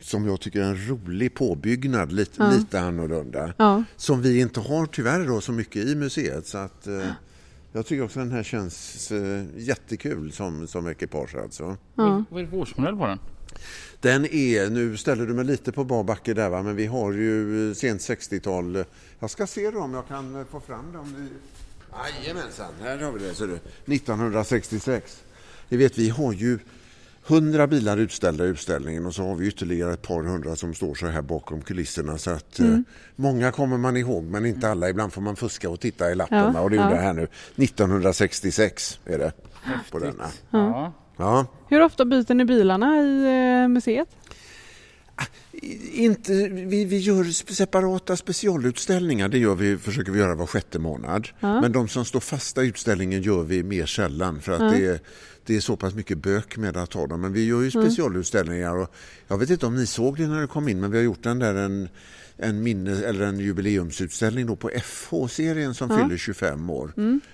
[0.00, 2.50] som jag tycker, en rolig påbyggnad, lite, Ja.
[2.50, 3.52] lite annorlunda.
[3.56, 3.84] Ja.
[3.96, 6.46] Som vi inte har tyvärr då så mycket i museet.
[6.46, 7.06] Så att, eh,
[7.72, 11.76] jag tycker också den här känns eh, jättekul som, som ekipage alltså.
[11.94, 12.24] ja.
[12.30, 13.18] Vad är det för årsmodell på den?
[14.00, 17.12] Den är, nu ställer du mig lite på bar backe där va, men vi har
[17.12, 18.84] ju eh, sent 60-tal.
[19.18, 21.28] Jag ska se då om jag kan eh, få fram dem.
[21.92, 23.58] Jajamensan, här har vi det ser du.
[23.94, 25.22] 1966.
[25.68, 26.58] Ni vet vi har ju
[27.28, 30.94] 100 bilar utställda i utställningen och så har vi ytterligare ett par hundra som står
[30.94, 32.18] så här bakom kulisserna.
[32.18, 32.78] Så att, eh,
[33.16, 34.90] många kommer man ihåg men inte alla.
[34.90, 36.94] Ibland får man fuska och titta i lappen Ja, och det gjorde ja.
[36.94, 37.28] jag här nu.
[37.56, 39.32] 1966 är det
[39.90, 40.30] på denna.
[40.50, 40.92] Ja.
[41.18, 41.46] Ja.
[41.68, 43.24] Hur ofta byter ni bilarna i
[43.62, 44.08] eh, museet?
[45.92, 51.28] Inte, vi, vi gör separata specialutställningar, det gör vi, försöker vi göra var sjätte månad.
[51.40, 51.60] Ja.
[51.60, 54.70] Men de som står fasta i utställningen gör vi mer sällan för att Ja.
[54.70, 55.00] det, är,
[55.46, 57.20] det är så pass mycket bök med att ha dem.
[57.20, 58.94] Men vi gör ju specialutställningar och
[59.28, 61.22] jag vet inte om ni såg det när det kom in men vi har gjort
[61.22, 61.88] den där en,
[62.38, 65.96] en, minne, eller en jubileumsutställning då på FH-serien som Ja.
[65.98, 66.92] fyller 25 år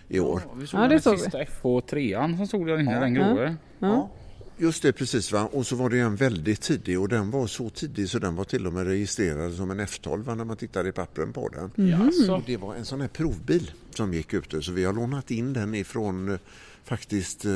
[0.09, 0.43] i år.
[0.47, 1.19] Ja, vi såg Ja, det den såg vi.
[1.23, 3.33] sista FH3an som stod där inne, den Ja.
[3.35, 3.57] gråa.
[3.79, 4.11] Ja.
[4.57, 5.33] Just det, precis.
[5.33, 5.49] Va?
[5.53, 8.45] Och så var det en väldigt tidig och den var så tidig så den var
[8.45, 11.89] till och med registrerad som en F12 va, när man tittade i pappren på den.
[11.89, 12.43] Jaså?
[12.47, 15.75] Det var en sån här provbil som gick ute så vi har lånat in den
[15.75, 16.39] ifrån eh,
[16.85, 17.51] faktiskt eh,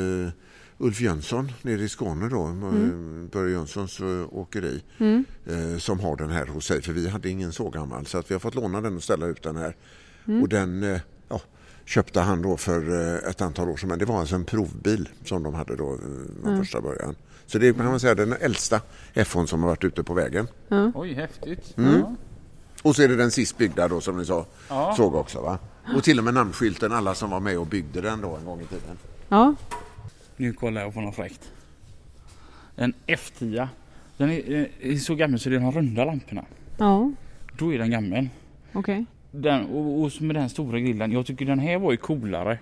[0.81, 3.29] Ulf Jönsson nere i Skåne då, mm.
[3.33, 5.25] Börje Jönssons eh, åkeri Mm.
[5.47, 8.31] eh, som har den här hos sig för vi hade ingen så gammal så att
[8.31, 9.77] vi har fått låna den och ställa ut den här.
[10.27, 10.43] Mm.
[10.43, 11.41] Och den eh, ja,
[11.85, 12.91] köpte han då för
[13.25, 15.93] eh, ett antal år sedan men det var alltså en provbil som de hade då
[15.93, 15.99] eh,
[16.43, 17.15] från första början.
[17.47, 18.81] Så det kan man säga den äldsta
[19.15, 20.47] F1 som har varit ute på vägen.
[20.95, 21.75] Oj, häftigt.
[21.79, 22.01] Mm.
[22.01, 22.15] Ja.
[22.83, 24.95] Och så är det den sist byggda då som ni sa, Ja.
[24.97, 25.59] såg också va?
[25.97, 28.61] Och till och med namnskylten, alla som var med och byggde den då en gång
[28.61, 28.99] i tiden.
[29.29, 29.55] Ja.
[30.39, 31.53] Nu kollar jag på något fräckt.
[32.77, 33.69] En F10.
[34.17, 36.45] Den är, är så gammal så det är de runda lamporna.
[36.79, 37.13] Ja.
[37.59, 38.29] Då är den gammal.
[38.73, 39.05] Okej.
[39.31, 41.13] Den, och, och med den stora grillen.
[41.13, 42.59] Jag tycker den här var ju coolare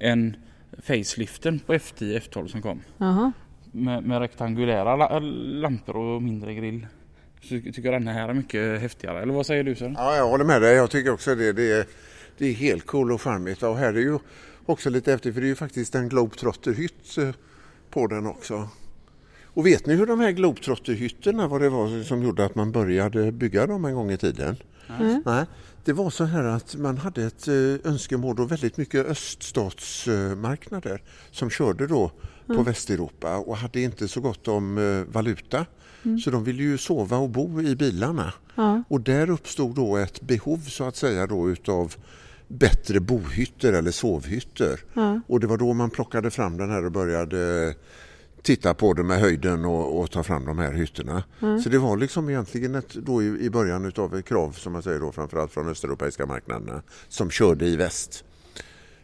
[0.00, 0.36] än
[0.82, 2.80] faceliften på F10 F12 som kom.
[2.98, 3.32] Jaha.
[3.72, 6.86] Med, med rektangulära la, lampor och mindre grill.
[7.42, 9.22] Så jag tycker den här är mycket häftigare.
[9.22, 9.94] Eller vad säger du Sören?
[9.98, 10.74] Ja, jag håller med dig.
[10.74, 11.52] Jag tycker också det.
[11.52, 11.86] Det är,
[12.38, 13.62] det är helt cool och charmigt.
[13.62, 14.18] Och här är ju
[14.66, 17.30] också lite häftigt för det är ju faktiskt en Globetrotter-hytt eh,
[17.90, 18.68] på den också.
[19.44, 23.32] Och vet ni hur de här Globetrotter-hytterna, vad det var som gjorde att man började
[23.32, 24.56] bygga dem en gång i tiden?
[25.00, 25.22] Nej.
[25.24, 25.44] Nej,
[25.84, 31.50] det var så här att man hade ett eh, önskemål och väldigt mycket öststatsmarknader som
[31.50, 32.10] körde då
[32.46, 35.66] på Västeuropa och hade inte så gott om eh, valuta.
[36.24, 38.32] Så de ville ju sova och bo i bilarna.
[38.54, 38.82] Ja.
[38.88, 41.94] Och där uppstod då ett behov så att säga då utav
[42.48, 44.80] bättre bohytter eller sovhytter.
[44.94, 45.20] Ja.
[45.26, 47.74] Och det var då man plockade fram den här och började
[48.42, 51.24] titta på det med höjden och, och ta fram de här hytterna.
[51.42, 51.60] Mm.
[51.60, 54.82] Så det var liksom egentligen ett, då i, i början utav ett krav som man
[54.82, 58.24] säger då framförallt från östeuropeiska marknaderna som körde i väst.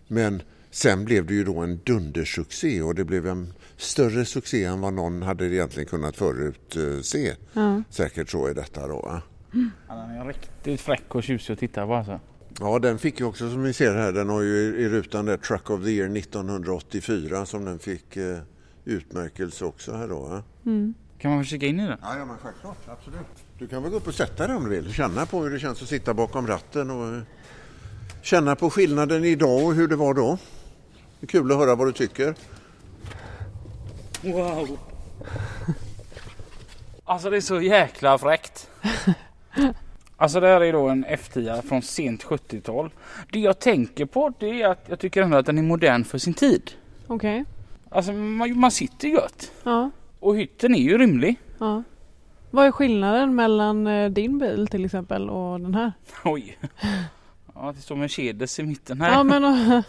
[0.08, 4.80] Men sen blev det ju då en dundersuccé och det blev en större succé än
[4.80, 7.34] vad någon hade egentligen kunnat förutse.
[7.52, 7.82] Ja.
[7.90, 9.00] Säkert så är detta då.
[9.00, 9.22] va?
[9.86, 12.20] Han är riktigt fräck och tjusig att titta på alltså.
[12.60, 15.36] Ja, den fick ju också som ni ser här, den har ju i, rutan där
[15.36, 18.38] Truck of the Year 1984 som den fick eh,
[18.84, 20.42] utmärkelse också här då.
[20.66, 20.94] Mm.
[21.18, 21.98] Kan man få kika in i den?
[22.02, 23.26] Ja, ja men självklart, absolut.
[23.58, 25.58] Du kan väl gå upp och sätta dig om du vill, känna på hur det
[25.58, 27.22] känns att sitta bakom ratten och eh,
[28.22, 30.38] känna på skillnaden idag och hur det var då.
[31.20, 32.34] Det är kul att höra vad du tycker.
[34.22, 34.78] Wow!
[37.04, 38.68] Alltså det är så jäkla fräckt.
[40.22, 42.90] Alltså det här är då en F10 från sent 70-tal.
[43.32, 46.18] Det jag tänker på det är att jag tycker ändå att den är modern för
[46.18, 46.70] sin tid.
[47.06, 47.44] Okej.
[47.90, 49.52] Alltså man, man sitter gött.
[49.64, 49.90] Ja.
[50.20, 51.36] Och hytten är ju rymlig.
[51.58, 51.82] ja.
[52.50, 55.92] Vad är skillnaden mellan eh, din bil till exempel och den här?
[56.24, 56.58] Oj.
[57.54, 59.10] Ja, det står Mercedes i mitten här.
[59.12, 59.42] Ja men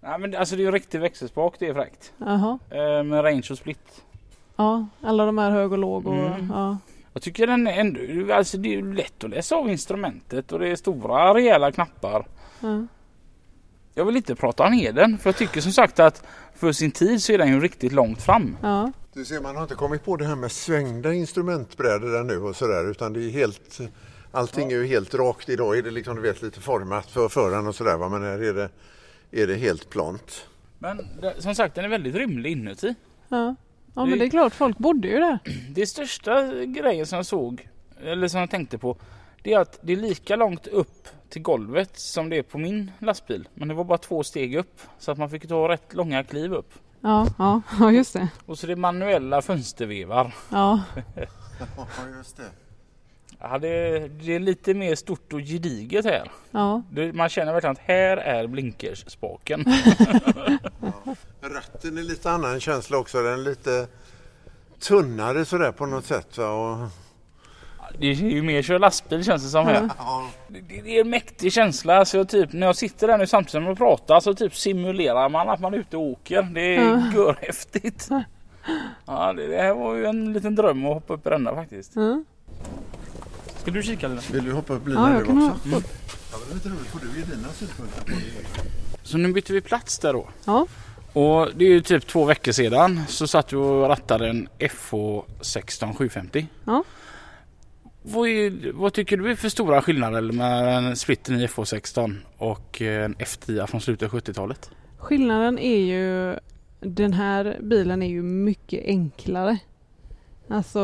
[0.00, 2.12] Nej, men alltså det är ju riktig växelspak, det är fräckt.
[2.18, 2.58] jaha.
[2.70, 4.02] Eh, med range och split.
[4.56, 6.50] Ja, alla de här hög och låg och Mm.
[6.52, 6.78] ja.
[7.12, 10.58] Jag tycker den är ändå, alltså det är ju lätt att läsa av instrumentet och
[10.58, 12.26] det är stora rejäla knappar.
[12.60, 12.86] ja.
[13.94, 17.22] Jag vill inte prata ner den för jag tycker som sagt att för sin tid
[17.22, 18.56] så är den ju riktigt långt fram.
[18.62, 18.92] ja.
[19.14, 22.56] Du ser, man har inte kommit på det här med svängda instrumentbrädor där nu och
[22.56, 23.80] sådär utan det är helt
[24.34, 27.66] Allting är ju helt rakt idag, är det liksom du vet lite format för föraren
[27.66, 28.70] och sådär men här är det,
[29.30, 30.46] är det helt plant.
[30.78, 32.94] Men det, som sagt den är väldigt rymlig inuti.
[33.28, 33.54] ja.
[33.94, 35.38] Ja men det är klart, folk bodde ju där.
[35.70, 37.68] Det största grejen som jag såg,
[38.04, 38.96] eller som jag tänkte på,
[39.42, 42.90] det är att det är lika långt upp till golvet som det är på min
[42.98, 43.48] lastbil.
[43.54, 46.52] Men det var bara två steg upp så att man fick ta rätt långa kliv
[46.54, 46.72] upp.
[47.00, 48.28] Ja, ja, ja just det.
[48.46, 50.34] Och så det är manuella fönstervevar.
[50.50, 50.80] Ja,
[51.76, 52.42] Ja, just det.
[53.40, 56.30] Ja, det, det är lite mer stort och gediget här.
[56.50, 59.64] ja, Det, man känner verkligen att här är blinkersspaken.
[61.40, 63.86] Ratten är lite annan känsla också, den är lite
[64.80, 66.38] tunnare sådär på något sätt.
[66.38, 66.48] Va?
[66.50, 66.88] Och,
[67.98, 69.90] Det är ju mer kör lastbil känns det som här.
[69.98, 72.04] ja, Det, det är en mäktig känsla.
[72.04, 75.28] Så jag typ, när jag sitter där nu samtidigt som jag pratar så typ simulerar
[75.28, 76.42] man att man är ute och åker.
[76.42, 77.02] Det är Ja.
[77.14, 78.08] görhäftigt.
[79.06, 81.92] Ja, det, det här var ju en liten dröm att hoppa upp i denna faktiskt.
[81.94, 82.22] ja.
[83.62, 84.20] Ska du kika Lina?
[84.32, 85.50] vill du hoppa upp ja linan jag kan ha.
[85.50, 85.68] också?
[85.72, 85.78] Ja,
[86.30, 88.62] men det är lite roligt, får du ge dina synpunkter på det?
[89.02, 90.28] Så nu bytte vi plats där då.
[90.44, 90.66] Ja,
[91.12, 94.94] Och det är ju typ två veckor sedan så satt du och rattade en FH
[95.40, 96.46] 16 750.
[96.64, 96.84] Ja.
[98.02, 102.18] Vad, är, vad tycker du är för stora skillnader med en splitten i FH 16
[102.38, 104.70] och en F10 från slutet av 70-talet?
[105.02, 106.36] skillnaden är ju
[106.80, 109.58] den här bilen är ju mycket enklare.
[110.48, 110.80] Alltså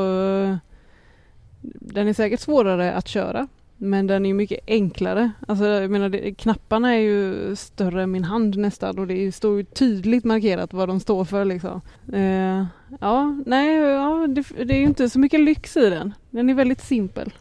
[1.60, 5.30] den är säkert svårare att köra men den är ju mycket enklare.
[5.48, 9.56] Alltså jag menar det, knapparna är ju större än min hand nästan och det står
[9.56, 11.80] ju tydligt markerat vad de står för liksom.
[12.12, 12.64] Eh,
[13.00, 16.14] ja, nej, ja, det, det är ju inte så mycket lyx i den.
[16.30, 17.32] Den är väldigt simpel.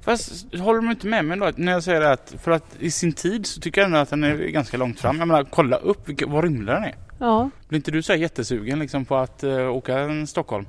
[0.00, 3.12] Fast håller du inte med mig då när jag säger att för att i sin
[3.12, 5.18] tid så tycker jag ändå att den är ganska långt fram.
[5.18, 6.94] Jag menar kolla upp vilka, vad rymlig den är.
[7.18, 10.66] Ja, Blir inte du så här jättesugen liksom på att uh, åka en Stockholm?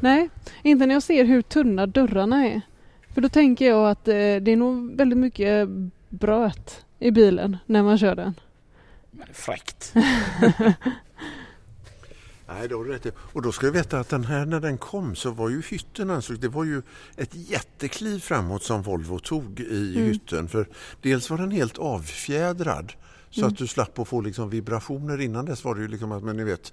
[0.00, 0.28] nej,
[0.62, 2.60] inte när jag ser hur tunna dörrarna är.
[3.14, 5.68] För då tänker jag att eh, det är nog väldigt mycket
[6.08, 8.34] bröt i bilen när man kör den.
[9.10, 9.94] Men fräckt.
[12.48, 13.06] Nej, då rätt.
[13.16, 16.10] Och då ska du veta att den här när den kom så var ju hytten
[16.10, 16.82] ansåg det var ju
[17.16, 20.08] ett jättekliv framåt som Volvo tog i Mm.
[20.08, 20.48] hytten.
[20.48, 20.68] För
[21.02, 22.92] dels var den helt avfjädrad
[23.30, 23.52] så Mm.
[23.52, 25.20] att du slapp att få liksom vibrationer.
[25.20, 26.72] Innan dess var det ju liksom att, men ni vet,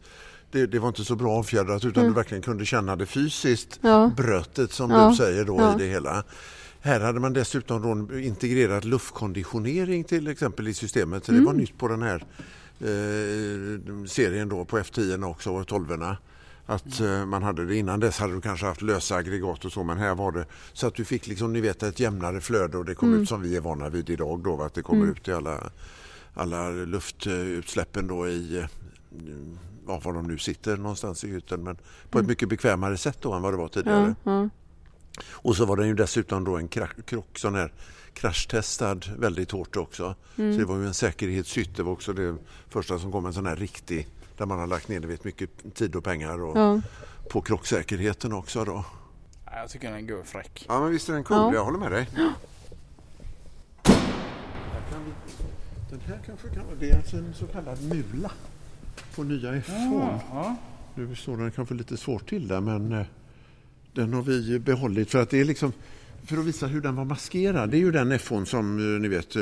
[0.51, 2.13] det, det var inte så bra avfjädrat utan Mm.
[2.13, 5.09] du verkligen kunde känna det fysiskt, Ja, brötet som Ja.
[5.09, 5.75] du säger då Ja.
[5.75, 6.23] i det hela.
[6.81, 11.25] Här hade man dessutom då integrerat luftkonditionering till exempel i systemet.
[11.25, 11.45] Så det Mm.
[11.45, 12.25] var nytt på den här
[12.79, 15.87] eh, serien då på F10 också och 12
[16.65, 19.83] att eh, man hade det innan dess hade du kanske haft lösa aggregat och så
[19.83, 22.85] men här var det så att du fick liksom ni vet ett jämnare flöde och
[22.85, 23.21] det kom Mm.
[23.21, 25.15] ut som vi är vana vid idag då att det kommer Mm.
[25.15, 25.71] ut i alla,
[26.33, 28.65] alla luftutsläppen då i eh,
[29.91, 31.81] ja, var de nu sitter någonstans i hytten men på
[32.17, 32.27] ett Mm.
[32.27, 34.15] mycket bekvämare sätt då än vad det var tidigare.
[34.23, 34.49] ja, ja.
[35.31, 37.73] Och så var den ju dessutom då en krock, sån här
[38.13, 40.15] kraschtestad väldigt hårt också.
[40.35, 40.67] Så det Mm.
[40.67, 41.75] var ju en säkerhetshytt.
[41.75, 42.35] Det var också det
[42.69, 45.95] första som kom en sån här riktig där man har lagt ner vet, mycket tid
[45.95, 46.81] och pengar och ja.
[47.29, 48.85] på krocksäkerheten också då.
[49.45, 50.65] Ja, Jag tycker den är görfräck.
[50.67, 51.53] Ja men visst är den cool, Ja.
[51.53, 52.09] jag håller med dig.
[52.15, 52.31] Vi-
[55.89, 58.31] Den här kanske kan vara, det är alltså en så kallad mula
[59.15, 60.19] på nya F2.
[60.31, 60.55] Ja.
[60.95, 63.05] Nu står den kanske lite svårt till där men eh,
[63.93, 65.73] den har vi behållit för att det är liksom
[66.25, 67.69] för att visa hur den var maskerad.
[67.69, 69.41] Det är ju den FO'n som eh, ni vet eh,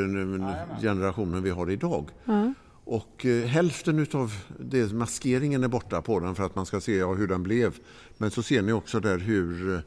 [0.82, 2.10] generationen vi har idag.
[2.26, 2.54] Ja.
[2.84, 6.98] Och eh, hälften utav det, maskeringen är borta på den för att man ska se
[6.98, 7.76] ja, hur den blev.
[8.18, 9.80] Men så ser ni också där hur eh,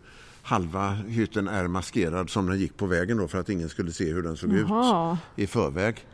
[0.43, 4.13] halva hytten är maskerad som den gick på vägen då för att ingen skulle se
[4.13, 5.13] hur den såg Jaha.
[5.13, 6.07] ut i förväg.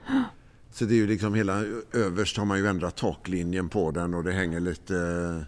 [0.71, 4.25] Så det är ju liksom hela överst har man ju ändrat taklinjen på den och
[4.25, 5.45] det hänger lite eh,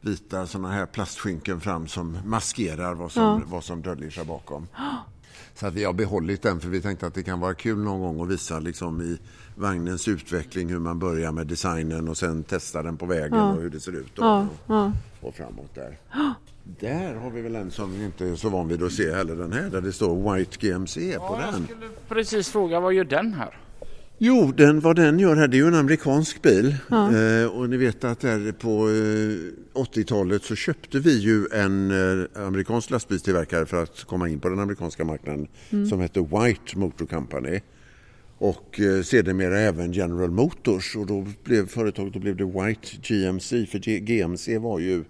[0.00, 3.40] vita såna här plastskynken fram som maskerar vad som, Ja.
[3.46, 4.66] vad som döljer sig bakom.
[5.54, 8.00] Så att vi har behållit den för vi tänkte att det kan vara kul någon
[8.00, 9.18] gång att visa liksom i
[9.56, 13.52] vagnens utveckling hur man börjar med designen och sen testar den på vägen Ja.
[13.52, 14.92] och hur det ser ut då, Ja, och, ja.
[15.20, 15.98] och framåt där.
[16.80, 19.36] Där har vi väl en som vi inte är så van vid att se heller
[19.36, 21.54] den här där det står White GMC på den.
[21.54, 23.58] jag skulle precis fråga vad gör den här?
[24.18, 26.76] Jo, den, vad den gör här, det är ju en amerikansk bil.
[26.90, 27.16] Ja.
[27.16, 32.46] Eh, och ni vet att där på eh, 80-talet så köpte vi ju en eh,
[32.46, 35.46] amerikansk lastbilstillverkare för att komma in på den amerikanska marknaden
[35.88, 37.60] som hette White Motor Company.
[38.38, 43.66] Och eh, sedermera även General Motors och då blev företaget då blev det White GMC
[43.66, 45.04] för G- GMC var ju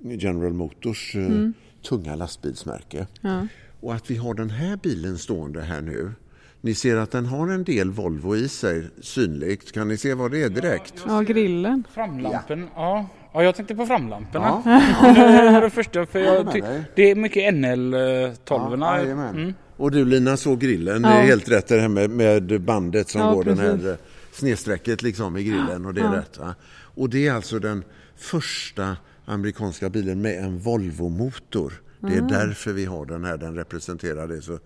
[0.00, 1.48] General Motors eh,
[1.88, 3.06] tunga lastbilsmärke.
[3.20, 3.46] Ja.
[3.80, 6.12] Och att vi har den här bilen stående här nu.
[6.60, 9.72] Ni ser att den har en del Volvo i sig synligt.
[9.72, 10.94] Kan ni se vad det är direkt?
[11.06, 11.84] ja, grillen.
[11.94, 12.68] Framlampen?
[12.74, 13.06] Ja.
[13.32, 13.42] ja.
[13.42, 14.62] jag tänkte på framlamporna.
[14.64, 14.80] Ja.
[15.14, 16.62] det är det första för Jag ty-
[16.94, 18.78] det är mycket NL-12.
[18.80, 19.54] Ja, mm.
[19.76, 21.02] Och du Lina såg grillen.
[21.02, 21.14] Det Ja.
[21.14, 23.82] är helt rätt det här med, med bandet som Ja, går den precis.
[23.84, 23.96] här eh,
[24.32, 26.16] snedsträcket liksom i grillen och det är Ja.
[26.16, 26.38] rätt.
[26.38, 26.54] Va?
[26.94, 27.84] Och det är alltså den
[28.16, 31.72] första amerikanska bilen med en Volvo-motor.
[32.00, 34.42] Det är därför vi har den här, den representerar det.
[34.42, 34.58] Så,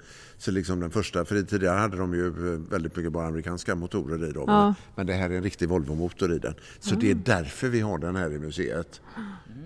[0.43, 4.29] så liksom den första, för tidigare hade de ju eh, väldigt mycket bara amerikanska motorer
[4.29, 4.45] i dem.
[4.47, 4.75] Ja.
[4.95, 6.55] Men det här är en riktig Volvo-motor i den.
[6.81, 9.01] Så det är därför vi har den här i museet.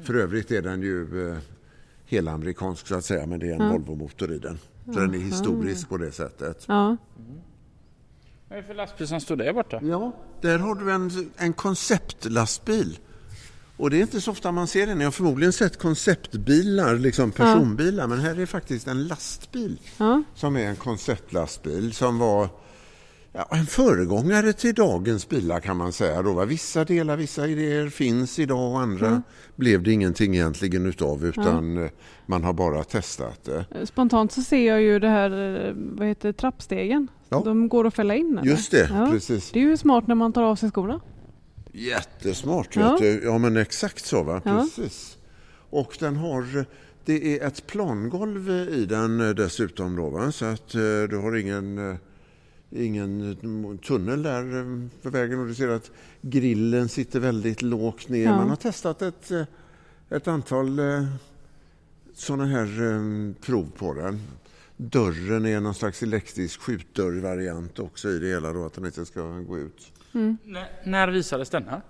[0.02, 1.38] För övrigt är den ju eh,
[2.04, 4.58] hela amerikansk så att säga, men det är en Volvo-motor i den.
[4.84, 6.64] Så den är historisk på det sättet.
[6.68, 6.96] Ja.
[8.48, 9.80] Vad är det för lastbil som står där borta?
[9.82, 12.98] Ja, där har du en, en konceptlastbil.
[13.76, 15.00] Och det är inte så ofta man ser den.
[15.00, 20.22] Jag har förmodligen sett konceptbilar, liksom personbilar, men här är faktiskt en lastbil Ja.
[20.34, 22.48] som är en konceptlastbil som var
[23.32, 26.22] ja, en föregångare till dagens bilar kan man säga.
[26.22, 26.44] Då, va?
[26.44, 29.22] Vissa delar, vissa idéer finns idag och andra
[29.56, 31.90] blev det ingenting egentligen utav utan eh,
[32.26, 33.86] man har bara testat det.
[33.86, 35.30] Spontant så ser jag ju det här,
[35.68, 37.08] eh, vad heter trappstegen.
[37.28, 37.42] Ja.
[37.44, 38.50] De går att fälla in eller?
[38.50, 39.08] Just det, Ja.
[39.10, 39.50] precis.
[39.52, 41.00] Det är ju smart när man tar av sig skorna.
[41.76, 42.76] Jättesmart.
[42.76, 43.04] Ja.
[43.04, 44.42] Ja men exakt så va.
[44.44, 44.68] Ja.
[44.76, 45.18] Precis.
[45.70, 46.66] Och den har,
[47.04, 50.32] det är ett plangolv i den eh, dessutom då va.
[50.32, 51.96] Så att eh, du har ingen, eh,
[52.70, 53.36] ingen
[53.86, 54.42] tunnel där
[55.02, 58.24] för vägen och du ser att grillen sitter väldigt lågt ner.
[58.24, 58.36] Ja.
[58.36, 59.30] Man har testat ett,
[60.10, 60.80] ett antal
[62.14, 64.20] sådana här prov på den.
[64.76, 69.22] Dörren är någon slags elektrisk skjutdörrvariant också i det hela då att den inte ska
[69.22, 69.92] gå ut.
[70.16, 70.36] Mm.
[70.84, 71.82] När visades denna?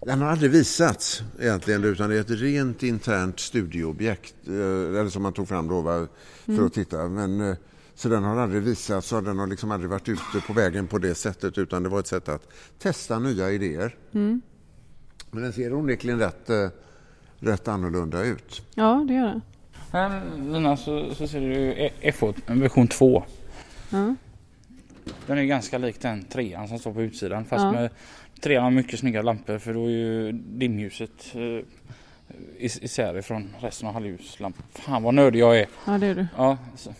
[0.00, 4.54] Den har aldrig visats egentligen utan det är ett rent internt studieobjekt eh,
[5.00, 6.06] eller som man tog fram då
[6.46, 7.08] för att titta.
[7.08, 7.56] Men, eh,
[7.94, 10.98] så den har aldrig visats och den har liksom aldrig varit ute på vägen på
[10.98, 13.96] det sättet utan det var ett sätt att testa nya idéer.
[14.12, 14.40] Mm.
[15.30, 16.68] Men den ser onekligen rätt, eh,
[17.38, 18.62] rätt annorlunda ut.
[18.74, 19.40] Ja, det gör det.
[19.92, 23.24] Här Lina så, så ser du FH version 2.
[23.90, 24.14] Ja.
[25.26, 27.72] Den är ganska lik den trean som står på utsidan fast Ja.
[27.72, 27.90] med
[28.40, 31.64] trean har mycket snyggare lampor för då är ju dimljuset eh,
[32.58, 34.64] is- isär ifrån resten av halvljuslampor.
[34.72, 35.66] Fan vad nördig jag är.
[35.86, 36.26] ja, det är du.
[36.36, 36.94] Ja, så,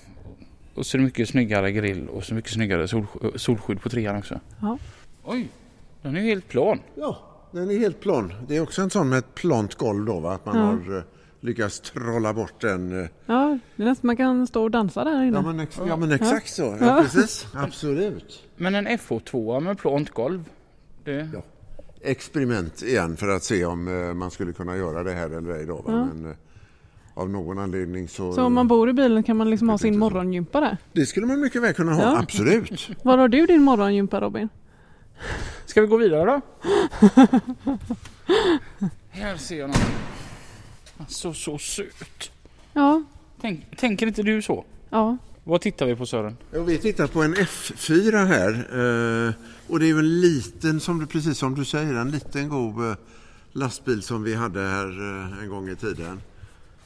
[0.74, 4.16] och så är det mycket snyggare grill och så mycket snyggare sol, solskydd på trean
[4.16, 4.40] också.
[4.60, 4.78] Ja.
[5.24, 5.48] Oj,
[6.02, 6.80] den är ju helt plan.
[6.94, 7.18] Ja,
[7.52, 8.32] den är helt plan.
[8.48, 10.32] Det är också en sån med ett plant golv då va?
[10.34, 10.62] att man Ja.
[10.64, 11.04] har
[11.44, 13.00] lyckats trolla bort den.
[13.02, 15.36] eh, Ja, det är nästan man kan stå och dansa där inne.
[15.36, 16.76] Ja men, ex- ja, men exakt så.
[16.80, 17.46] Ja, precis.
[17.54, 18.42] Absolut.
[18.56, 20.44] Men en FH2 med plant golv.
[21.04, 21.42] Det, Ja.
[22.00, 25.66] experiment igen för att se om eh, man skulle kunna göra det här eller ej.
[25.66, 25.82] Då, va?
[25.86, 26.04] Ja.
[26.04, 26.36] Men, eh,
[27.14, 28.32] av någon anledning så...
[28.32, 30.76] Så om man bor i bilen kan man liksom ha sin morgongympa där.
[30.92, 32.18] Det skulle man mycket väl kunna ha, Ja.
[32.18, 32.88] absolut.
[33.02, 34.48] Var har du din morgongympa Robin?
[35.66, 36.40] Ska vi gå vidare då?
[39.10, 39.78] Här ser jag någon.
[41.08, 42.30] Så, så söt.
[42.72, 43.02] Ja,
[43.40, 44.64] Tänk, tänker inte du så?
[44.90, 46.36] ja, Vad tittar vi på Sören?
[46.52, 48.50] Ja, vi tittar på en F4 här.
[49.28, 49.32] eh,
[49.68, 52.90] Och det är ju en liten, som du, precis som du säger, en liten god
[52.90, 52.96] eh,
[53.52, 54.86] lastbil som vi hade här
[55.32, 56.20] eh, en gång i tiden.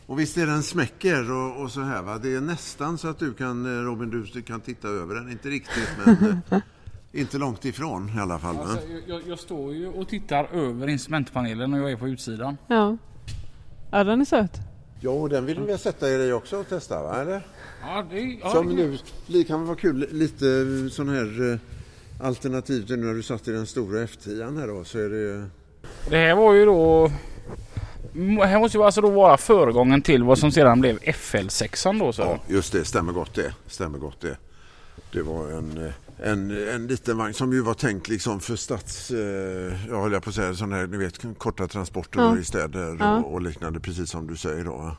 [0.06, 2.18] Och visst är den smäcker och, och så här va.
[2.18, 5.30] Det är nästan så att du kan, Robin, du kan titta över den.
[5.30, 6.40] Inte riktigt men,
[7.12, 8.56] Inte långt ifrån i alla fall.
[8.56, 12.56] Alltså, jag, jag står ju och tittar över instrumentpanelen och jag är på utsidan.
[12.66, 12.96] Ja.
[13.91, 14.51] Ja, den är söt.
[15.01, 17.20] Ja, och den vill vi sätta er i också och testa, va?
[17.20, 17.43] eller?
[17.82, 20.45] Ja, det, ja, Som det- nu, det kan vara kul, lite
[20.91, 21.59] sån här eh,
[22.26, 25.47] alternativ nu när du satt i den stora F10 här då så är det
[26.11, 27.11] Det här var ju då...
[28.12, 32.12] Det här måste ju alltså då vara föregången till vad som sedan blev FL6 då
[32.12, 32.22] så.
[32.22, 33.55] Ja, just det, stämmer gott det.
[33.66, 34.36] Stämmer gott det.
[35.12, 35.93] Det var en, eh,
[36.25, 39.19] en, en liten vagn som ju var tänkt liksom för stads, eh,
[39.89, 42.39] jag höll jag på att säga, sån här, ni vet korta transporter Ja.
[42.39, 43.16] i städer Ja.
[43.16, 44.71] och, och liknande, precis som du säger då.
[44.77, 44.97] va?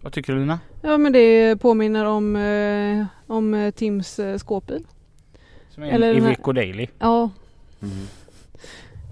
[0.00, 0.58] Vad tycker du Lina?
[0.82, 4.86] Ja men det påminner om, eh, om eh, Tims eh, skåpbil.
[5.70, 6.86] Som är Eller Iveco Daily.
[6.98, 7.30] Ja.
[7.82, 8.06] Mm.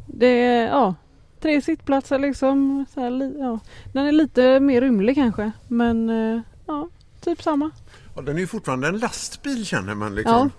[0.07, 0.95] Det är, ja,
[1.41, 2.85] tre sittplatser liksom.
[2.95, 3.59] Så här, li, ja.
[3.93, 5.53] Den är lite mer rymlig kanske.
[5.69, 6.89] Men eh, ja,
[7.21, 7.71] typ samma.
[8.17, 10.51] Ja, den är ju fortfarande en lastbil känner man liksom.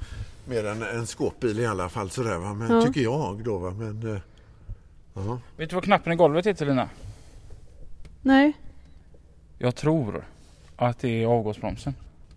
[0.46, 2.54] Mer än en skåpbil i alla fall sådär va.
[2.54, 2.82] Men Ja.
[2.82, 3.72] tycker jag då va.
[3.72, 4.22] Men, eh,
[5.14, 5.40] ja.
[5.58, 6.90] Vet du vad knappen i golvet heter Lina?
[8.22, 8.54] Nej.
[9.58, 10.26] Jag tror
[10.76, 11.96] att det är avgasbromsen.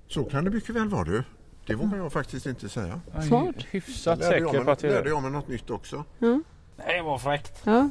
[0.09, 1.25] Så kan det mycket väl vara du.
[1.67, 3.01] Det vågar jag faktiskt inte säga.
[3.29, 3.55] Smart.
[3.71, 5.11] Hyfsat säker på att det är lärde det.
[5.11, 6.05] jag mig något nytt också.
[6.19, 6.41] Ja.
[6.77, 7.61] Det var fräckt.
[7.65, 7.91] ja.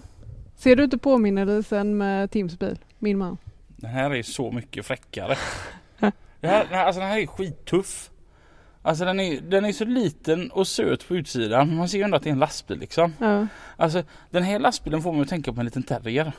[0.56, 2.80] Ser du inte påminnelsen med Tims bil?
[3.00, 3.38] Min man.
[3.68, 5.38] Den här är så mycket fräckare.
[6.00, 6.12] Den
[6.52, 8.10] här, den här, alltså den här är skittuff.
[8.86, 11.76] Alltså den är, den är så liten och söt på utsidan.
[11.76, 13.14] Man ser ju ändå att det är en lastbil liksom.
[13.20, 13.48] Ja.
[13.78, 16.32] Alltså den här lastbilen får mig att tänka på en liten terrier.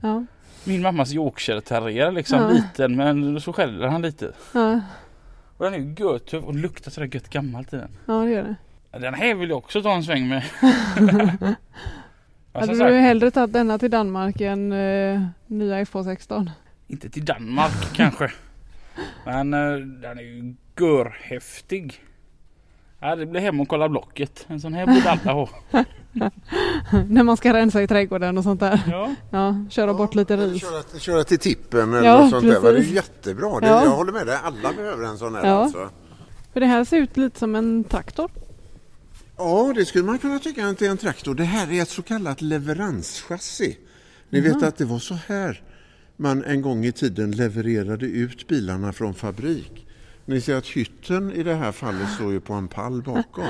[0.00, 0.24] Ja.
[0.64, 2.38] Min mammas Yorkshire terrier liksom.
[2.38, 2.48] Ja.
[2.48, 4.32] Liten men så skäller han lite.
[4.54, 4.80] Ja.
[5.56, 7.90] Och den är ju götuff och luktar sådär gött gammalt i den.
[8.06, 8.56] ja, det gör det.
[8.98, 10.42] Den här vill jag också ta en sväng med.
[12.52, 16.50] Hade sagt, du hellre tagit denna till Danmark än eh, nya F216?
[16.86, 18.30] Inte till Danmark kanske.
[19.24, 22.00] Men eh, den är ju görhäftig.
[23.00, 24.44] Ja, det blir hem och kolla Blocket.
[24.48, 25.48] En sån här borde alla ha.
[27.08, 28.80] När man ska rensa i trädgården och sånt där.
[28.90, 29.14] Ja.
[29.30, 30.60] Ja, köra bort lite ris.
[30.62, 32.60] Köra, köra till tippen eller Ja, något sånt där.
[32.60, 32.68] va?
[32.68, 32.92] Det är precis.
[32.94, 33.60] jättebra.
[33.60, 33.84] Det, Ja.
[33.84, 34.38] Jag håller med dig.
[34.42, 35.52] Alla behöver en sån här Ja.
[35.52, 35.90] alltså.
[36.52, 38.30] För det här ser ut lite som en traktor.
[39.36, 41.34] Ja, det skulle man kunna tycka att det är en traktor.
[41.34, 43.78] Det här är ett så kallat leveranschassi.
[44.28, 45.62] Ni vet att det var så här
[46.16, 49.86] man en gång i tiden levererade ut bilarna från fabrik.
[50.26, 53.48] Ni ser att hytten i det här fallet står ju på en pall bakom.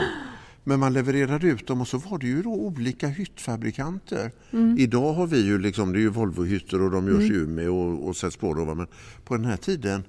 [0.64, 4.30] Men man levererade ut dem och så var det ju då olika hyttfabrikanter.
[4.78, 8.08] Idag har vi ju liksom, det är ju Volvo-hytter och de görs i Umeå och,
[8.08, 8.74] och sätts på då.
[8.74, 8.86] Men
[9.24, 10.04] på den här tiden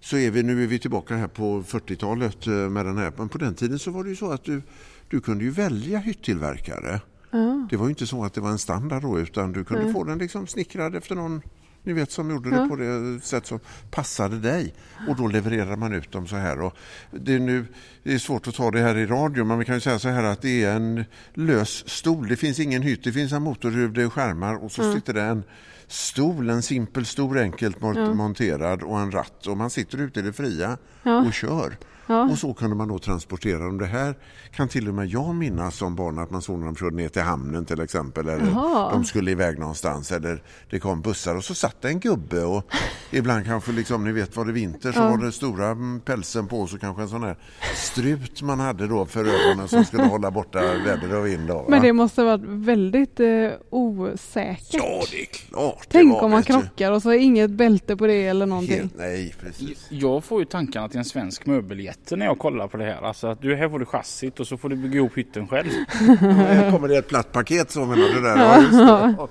[0.00, 3.12] så är vi, nu är vi tillbaka här på 40-talet eh, med den här.
[3.16, 4.62] Men på den tiden så var det ju så att du,
[5.08, 7.00] du kunde ju välja hyttillverkare.
[7.30, 7.66] Ja.
[7.70, 10.04] Det var ju inte så att det var en standard då utan du kunde få
[10.04, 11.42] den liksom snickrad efter någon
[11.86, 12.62] ni vet som gjorde Ja.
[12.62, 13.60] det på det sätt som
[13.90, 14.74] passade dig.
[15.08, 16.60] Och då levererar man ut dem så här.
[16.60, 16.76] Och
[17.10, 17.64] det, är nu,
[18.02, 20.08] det är svårt att ta det här i radio men vi kan ju säga så
[20.08, 22.28] här att det är en lös stol.
[22.28, 25.22] Det finns ingen hytt, det finns en motorhuv, det är skärmar och så sitter det
[25.22, 25.42] en
[25.88, 28.14] stol, en simpel stor enkelt mont- Ja.
[28.14, 31.18] monterad och en ratt och man sitter ute i det fria Ja.
[31.18, 31.76] och kör.
[32.06, 32.22] Ja.
[32.30, 33.78] Och så kunde man då transportera dem.
[33.78, 34.14] Det här
[34.54, 37.08] kan till och med jag minnas som barn att man såg när de körde ner
[37.08, 38.28] till hamnen till exempel.
[38.28, 38.90] Eller Jaha.
[38.92, 42.64] de skulle iväg någonstans eller det kom bussar och så satt det en gubbe och
[43.10, 45.08] ibland kanske liksom, ni vet var det vinter så Ja.
[45.10, 47.36] var det stora mm, pälsen på så kanske en sån här
[47.74, 51.48] strut man hade då för ögonen som skulle hålla borta väder och vind.
[51.48, 51.66] Då?
[51.68, 53.26] Men det måste ha varit väldigt eh,
[53.70, 54.66] osäkert.
[54.72, 55.86] Ja, det är klart.
[55.88, 58.76] Tänk var, om man krockar och så är inget bälte på det eller någonting.
[58.76, 59.86] Helt, nej, precis.
[59.88, 63.02] Jag får ju tankarna till en svensk möbeljätte när jag kollar på det här.
[63.02, 65.68] Alltså att du här får du chassit och så får du bygga ihop hytten själv.
[66.00, 68.36] Ja, här kommer det ett platt paket så menar du där.
[68.36, 69.14] Ja, just det.
[69.18, 69.28] Ja,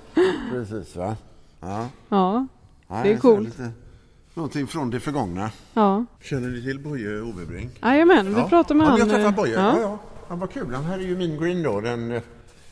[0.50, 1.16] precis va.
[1.60, 1.88] Ja.
[2.08, 2.46] Ja,
[3.02, 3.48] Det är coolt.
[3.48, 3.70] Lite,
[4.34, 5.50] någonting från det förgångna.
[5.74, 6.04] ja.
[6.22, 7.70] Känner ni till Boje Ovebrink?
[7.82, 9.08] Jajamän, vi pratade med ja, han.
[9.10, 9.52] Jag eh, Boje.
[9.52, 9.60] Ja.
[9.60, 9.80] Ja.
[9.80, 9.98] Ja,
[10.28, 10.74] Han var kul.
[10.74, 11.80] Han här är ju min green då.
[11.80, 12.22] Den, eh,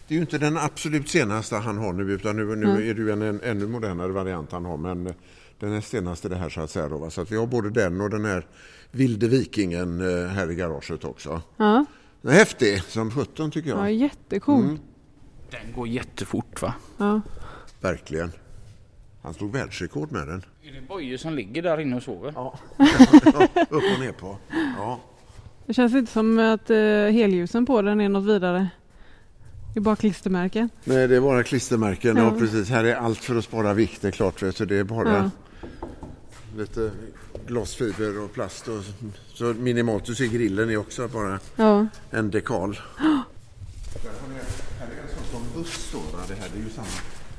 [0.09, 3.03] det är ju inte den absolut senaste han har nu utan nu, nu är det
[3.03, 4.77] ju en, en ännu modernare variant han har.
[4.77, 5.13] Men eh,
[5.59, 6.89] den är senaste det här så att säga.
[6.89, 7.11] Då, va?
[7.11, 8.47] Så att vi har både den och den här
[8.91, 11.43] vilde vikingen eh, här i garaget också.
[11.57, 11.85] Ja.
[12.23, 13.79] Den är häftig som 17 tycker jag.
[13.79, 14.65] ja, jättecool.
[14.65, 14.79] Mm.
[15.51, 16.75] Den går jättefort va?
[16.99, 17.21] Ja.
[17.81, 18.33] Verkligen.
[19.23, 20.45] Han slog världsrekord med den.
[20.63, 22.33] Är det Boje som ligger där inne och sover?
[22.37, 22.59] Ja.
[23.71, 24.37] Upp och ner på.
[24.77, 25.01] Ja.
[25.67, 26.77] Det känns inte som att eh,
[27.13, 28.69] helljusen på den är något vidare.
[29.75, 30.69] Det är bara klistermärken.
[30.85, 32.17] Nej, det är bara klistermärken.
[32.17, 32.25] Ja.
[32.25, 32.39] Ja.
[32.39, 32.69] precis.
[32.69, 34.03] Här är allt för att spara vikt.
[34.03, 34.41] Det är klart.
[34.41, 34.67] Du.
[34.67, 35.31] Det är bara Ja.
[36.57, 36.91] Lite
[37.47, 38.69] glasfiber och plast.
[38.69, 38.83] Och,
[39.35, 40.05] så minimalt.
[40.05, 41.87] Du ser grillen är också bara Ja.
[42.11, 42.79] en dekal.
[42.97, 45.99] Här är en sån som buss då.
[46.29, 46.87] Det här det är ju samma,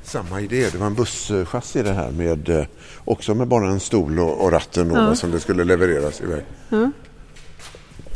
[0.02, 0.68] samma idé.
[0.72, 2.64] Det var en busschassi det här med eh,
[3.04, 5.14] också med bara en stol och, och ratten då, Ja.
[5.14, 6.44] som det skulle levereras iväg.
[6.68, 6.90] ja.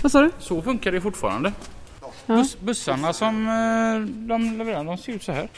[0.02, 0.30] Vad sa du?
[0.38, 1.52] Så funkar det fortfarande.
[2.00, 2.12] Ja.
[2.36, 5.48] Buss, bussarna som eh, de levererar, de ser ut så här.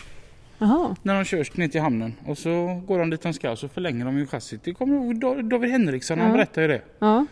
[0.62, 0.96] Jaha.
[1.02, 3.68] När de körs ner till hamnen och så går de dit de ska och så
[3.68, 4.64] förlänger de ju chassit.
[4.64, 6.34] Det kommer ihåg Da- David Henriksson, han Ja.
[6.34, 6.82] berättade ju det.
[6.98, 7.26] Ja,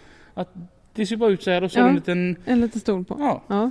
[0.94, 1.88] Det ser bara ut så här och så Ja.
[1.88, 2.36] en liten...
[2.44, 3.16] en liten stol på.
[3.18, 3.42] Ja.
[3.46, 3.70] Ja.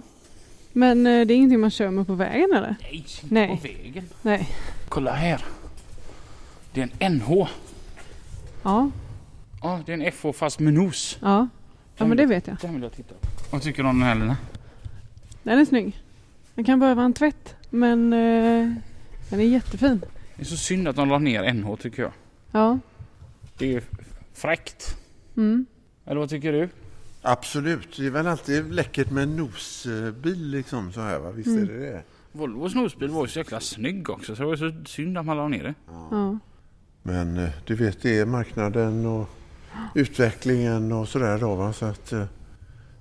[0.73, 2.75] Men eh, det är ingenting man kör med på vägen eller?
[2.81, 3.47] Nej, inte Nej.
[3.61, 4.05] på vägen.
[4.21, 4.49] Nej.
[4.89, 5.45] Kolla här.
[6.73, 7.47] Det är en NH.
[8.63, 8.91] Ja,
[9.61, 11.17] Ja, det är en FH fast med nos.
[11.21, 11.47] ja.
[11.97, 12.57] Ja men det vet jag.
[12.61, 13.27] Den vill jag titta på.
[13.51, 14.37] Vad tycker du om den här Lina?
[15.43, 15.97] Den är snygg.
[16.55, 18.73] Den kan behöva en tvätt men eh,
[19.29, 20.01] den är jättefin.
[20.35, 22.11] Det är så synd att de la ner NH tycker jag.
[22.51, 22.79] Ja.
[23.57, 23.83] Det är
[24.33, 24.97] fräckt.
[25.37, 25.65] Mm.
[26.05, 26.69] Eller vad tycker du?
[27.21, 31.31] Absolut, det är väl alltid läckert med en nosbil liksom så här va?
[31.31, 32.03] Visst är det det?
[32.31, 35.37] Volvos nosbil var ju så jäkla snygg också så det var så synd att man
[35.37, 35.73] la ner det.
[36.11, 36.37] Ja.
[37.03, 39.29] Men eh, du vet det är marknaden och
[39.95, 41.73] utvecklingen och sådär då va?
[41.73, 42.25] Så att eh,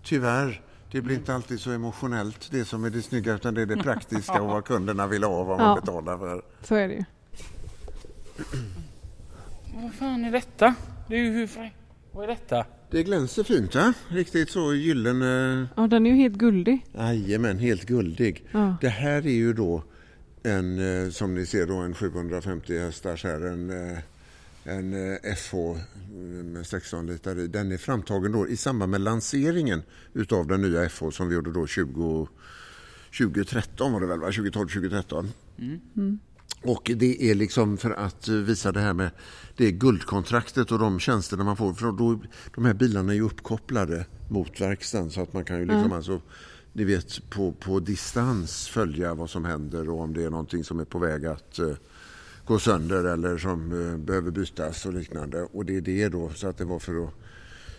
[0.02, 0.60] tyvärr,
[0.91, 3.76] det blir inte alltid så emotionellt det som är det snygga utan det är det
[3.76, 5.80] praktiska och vad kunderna vill ha och vad man Ja.
[5.80, 6.43] betalar för.
[6.62, 7.05] Så är det ju.
[9.82, 10.74] Vad fan är detta?
[11.09, 11.76] Det är ju hur fräckt.
[12.12, 12.64] Vad är detta?
[12.91, 13.93] Det glänser fint va?
[14.09, 16.86] Riktigt så gyllene, Ja den är ju helt guldig.
[16.93, 18.45] jajamän helt guldig.
[18.53, 18.76] Ja.
[18.80, 19.82] Det här är ju då
[20.43, 23.99] en, eh, som ni ser då, en 750 hästars här, en, eh,
[24.68, 25.54] en eh, FH
[26.44, 27.46] med 16 liter i.
[27.46, 31.52] Den är framtagen då i samband med lanseringen utav den nya FH som vi gjorde
[31.52, 32.28] då 20,
[33.18, 34.26] 2013 var det väl va?
[34.26, 35.28] 2012, 2013.
[36.62, 39.10] Och det är liksom för att eh, visa det här med
[39.56, 41.74] det guldkontraktet och de tjänsterna man får.
[41.74, 42.20] För då,
[42.54, 46.20] de här bilarna är ju uppkopplade mot verkstaden så att man kan ju liksom alltså,
[46.72, 50.80] ni vet på, på distans följa vad som händer och om det är någonting som
[50.80, 51.58] är på väg att
[52.49, 55.42] eh, gå sönder eller som eh, behöver bytas och liknande.
[55.53, 57.11] Och det är det då, så att det var för att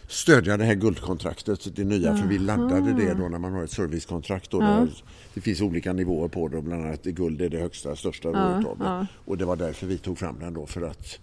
[0.07, 3.71] stödja det här guldkontraktet, det nya, för vi laddade det då när man har ett
[3.71, 4.51] servicekontrakt.
[4.51, 4.87] Då, Ja.
[5.33, 8.37] det finns olika nivåer på det, bland annat det guld är det högsta, största då
[8.37, 8.83] Ja, det.
[8.85, 9.05] ja.
[9.25, 11.19] Och det var därför vi tog fram den då för att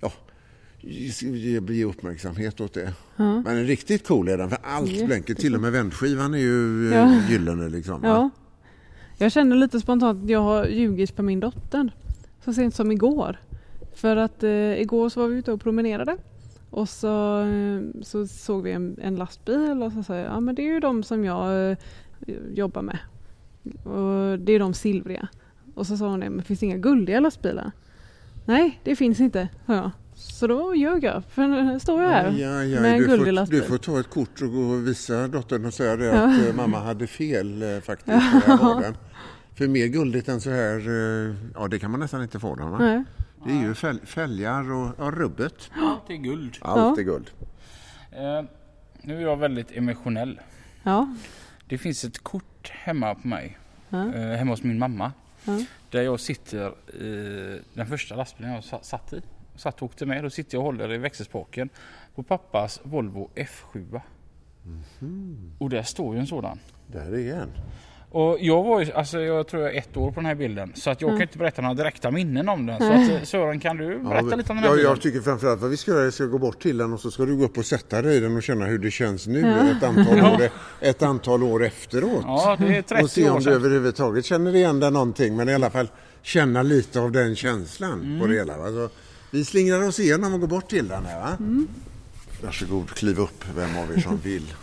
[0.00, 0.12] ja,
[0.80, 2.92] ge, ge uppmärksamhet åt det.
[3.16, 3.42] Ja.
[3.42, 6.90] Men en riktigt cool är den, för allt blänker, till och med vändskivan är ju
[6.94, 6.96] Ja.
[7.14, 7.30] ja.
[7.32, 8.30] gyllene liksom.
[9.18, 11.90] Jag känner lite spontant att jag har ljugit för min dotter.
[12.48, 13.36] Så sent som igår.
[13.94, 16.16] För att eh, igår så var vi ute och promenerade.
[16.70, 20.54] Och så, eh, så såg vi en, en lastbil och så sa jag, ja men
[20.54, 21.76] det är ju de som jag eh,
[22.54, 22.98] jobbar med.
[23.84, 25.28] Och det är de silvriga.
[25.74, 27.72] Och så sa hon det, men finns det inga guldiga lastbilar?
[28.44, 29.90] Nej, det finns inte, sa jag.
[30.14, 33.26] Så då ljög jag, för nu står jag här Ja, ja, med en du, guldig
[33.26, 33.60] får, lastbil.
[33.60, 36.12] du får ta ett kort och gå och visa dottern och säga det Ja.
[36.12, 38.16] att eh, mamma hade fel eh, faktiskt.
[39.58, 42.70] För mer guldigt än så här, eh, ja det kan man nästan inte få den
[42.70, 42.78] va?
[42.78, 43.04] Nej.
[43.44, 45.70] Det är ju fäl, fälgar och ja, rubbet.
[45.76, 46.56] Allt är guld.
[46.60, 47.30] Allt är guld.
[48.12, 48.42] Eh,
[49.02, 50.40] nu är jag väldigt emotionell.
[50.82, 51.14] Ja.
[51.68, 53.58] Det finns ett kort hemma på mig.
[53.88, 54.14] Ja.
[54.14, 55.12] Eh, hemma hos min mamma.
[55.44, 55.60] Ja.
[55.90, 59.20] Där jag sitter i den första lastbilen jag sa- satt i.
[59.56, 60.24] Satt och åkte med.
[60.24, 61.68] Då sitter jag och håller i växelspaken
[62.14, 64.00] på pappas Volvo F7.
[65.58, 66.58] Och där står ju en sådan.
[66.86, 67.50] Där är en.
[68.10, 70.72] Och jag var ju, alltså jag tror jag är ett år på den här bilden.
[70.74, 71.18] Så att jag Mm.
[71.20, 72.78] kan inte berätta några direkta minnen om den.
[72.78, 74.90] Så att, eh, Sören kan du berätta men- lite om den här ja, bilen?
[74.90, 76.92] jag tycker framförallt vad vi ska göra är att vi ska gå bort till den
[76.92, 78.90] och så ska du gå upp och sätta dig i den och känna hur det
[78.90, 79.76] känns nu Ja.
[79.76, 80.34] ett, antal Ja.
[80.34, 80.50] år,
[80.80, 82.22] ett antal år efteråt.
[82.26, 85.48] Ja, det är 30 och se år om du överhuvudtaget känner igen den någonting men
[85.48, 85.88] i alla fall
[86.22, 88.20] känna lite av den känslan Mm.
[88.20, 88.54] på det hela.
[88.54, 88.88] Alltså,
[89.30, 91.36] vi slingrar oss igenom och går bort till den här va?
[91.38, 91.68] Mm.
[92.44, 94.54] Varsågod, kliv upp vem av er som vill.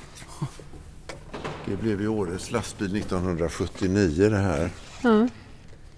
[1.65, 4.69] Det blev ju årets lastbil 1979 det här.
[5.03, 5.27] Ja.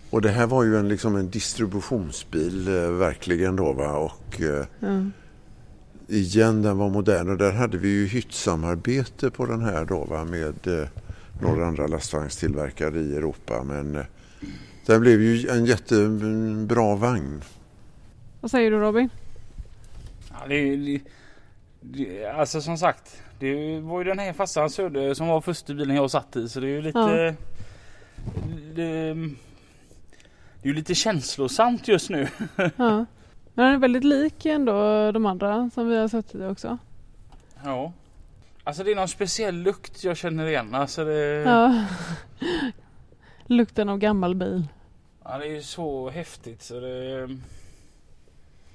[0.09, 4.65] Och det här var ju en, liksom en distributionsbil eh, verkligen då va och eh,
[4.79, 5.03] Ja.
[6.07, 10.25] igen den var modern och där hade vi ju hyttsamarbete på den här då va
[10.25, 10.87] med eh,
[11.41, 14.05] några andra lastvagnstillverkare i Europa men eh,
[14.85, 17.41] den blev ju en jättebra vagn.
[18.41, 19.09] Vad säger du Robin?
[20.29, 20.99] Ja, det, det,
[21.81, 23.21] det, alltså som sagt.
[23.39, 26.49] Det var ju den här farsan Söder som var första bilen jag satt i.
[26.49, 26.99] Så det är ju lite...
[26.99, 27.07] Ja.
[28.75, 29.13] Det,
[30.61, 32.27] det är ju lite känslosamt just nu.
[32.77, 33.05] Ja.
[33.53, 36.77] Men den är väldigt lik ändå de andra som vi har sett i också.
[37.63, 37.91] Ja.
[38.63, 40.75] Alltså det är någon speciell lukt jag känner igen.
[40.75, 41.85] Alltså det, Ja.
[43.47, 44.67] Lukten av gammal bil.
[45.23, 47.29] ja, det är ju så häftigt så det...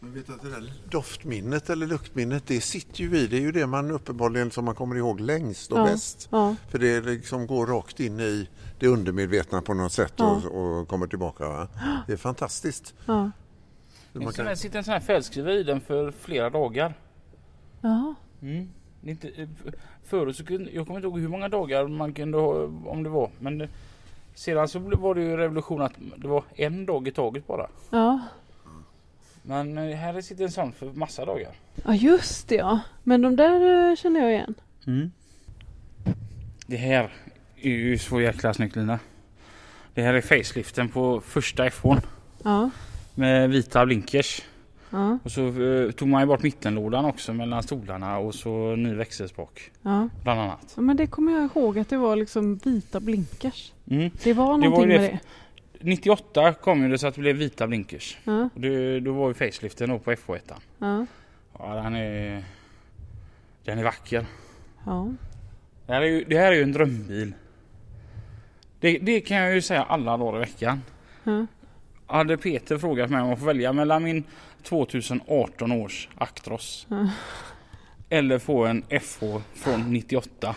[0.05, 3.27] Men vet att det där doftminnet eller luktminnet det sitter ju i.
[3.27, 5.85] Det är ju det man uppenbarligen som man kommer ihåg längst och Ja.
[5.85, 6.29] bäst.
[6.31, 6.55] Ja.
[6.69, 8.49] För det liksom går rakt in i
[8.79, 10.43] det undermedvetna på något sätt Ja.
[10.47, 11.49] och, och kommer tillbaka.
[11.49, 11.69] Va?
[12.07, 12.95] Det är fantastiskt.
[13.07, 13.31] Ja.
[14.13, 14.47] Det Man kan...
[14.47, 16.95] kan, sitter en sån här fälgskriva i den för flera dagar.
[17.81, 18.15] Jaha.
[18.43, 18.69] Mm.
[19.01, 19.49] Det inte, eh,
[20.05, 22.55] förut så kunde, jag kommer inte ihåg hur många dagar man kunde ha
[22.87, 23.31] om det var.
[23.39, 23.69] Men det,
[24.35, 27.67] sedan så var det ju revolution att det var en dag i taget bara.
[27.91, 28.21] Ja.
[29.43, 31.53] Men eh, här sitter en sån för massa dagar.
[31.85, 32.81] Ja just det ja.
[33.03, 34.55] Men de där eh, känner jag igen.
[36.67, 37.13] Det här
[37.63, 38.99] är ju så jäkla snyggt Lina.
[39.95, 42.01] Det här är faceliften på första F1
[42.45, 42.71] Ja.
[43.15, 44.43] med vita blinkers.
[44.91, 45.19] Ja.
[45.25, 49.71] Och så eh, tog man ju bort mittenlådan också mellan stolarna och så ny växelspak
[49.83, 50.09] Ja.
[50.23, 50.73] bland annat.
[50.77, 50.83] ja.
[50.83, 53.73] Men det kommer jag ihåg att det var liksom vita blinkers.
[53.91, 54.11] Mm.
[54.23, 55.19] Det var var någonting ju med det- det.
[55.85, 58.19] 98 kom ju det så att det blev vita blinkers.
[58.25, 58.49] Ja.
[58.55, 60.41] Och det, då var ju faceliften då på F1.
[60.79, 61.07] Ja.
[61.59, 62.45] Ja den är,
[63.65, 64.27] den är vacker.
[64.87, 65.13] Ja.
[65.87, 67.35] Det här är ju, det här är ju en drömbil.
[68.81, 70.83] Det, det kan jag ju säga alla dagar i veckan.
[71.25, 71.47] Ja.
[72.07, 74.25] Hade Peter frågat mig om att få välja mellan min
[74.63, 77.09] 2018 års Actros Ja.
[78.09, 79.25] eller få en FH
[79.55, 80.57] från 98.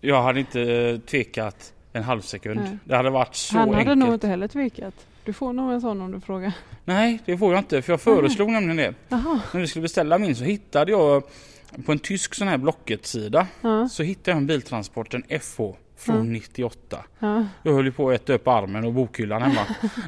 [0.00, 2.60] Jag hade inte tvekat en halv sekund.
[2.60, 2.78] Nej.
[2.84, 3.98] Det hade varit så Han hade enkelt.
[3.98, 4.94] nog inte heller tvekat.
[5.24, 6.52] Du får nog en sån om du frågar.
[6.84, 8.94] Nej, det får jag inte för jag föreslog nämligen det.
[9.08, 9.40] Jaha.
[9.52, 11.22] När vi skulle beställa min så hittade jag
[11.86, 13.88] på en tysk sån här Blocket-sida Ja.
[13.88, 15.56] så hittade jag en biltransport, en FH
[15.96, 16.22] från Ja.
[16.22, 17.04] 98.
[17.18, 17.44] Ja.
[17.62, 19.60] Jag höll ju på att äta upp armen och bokhyllan hemma.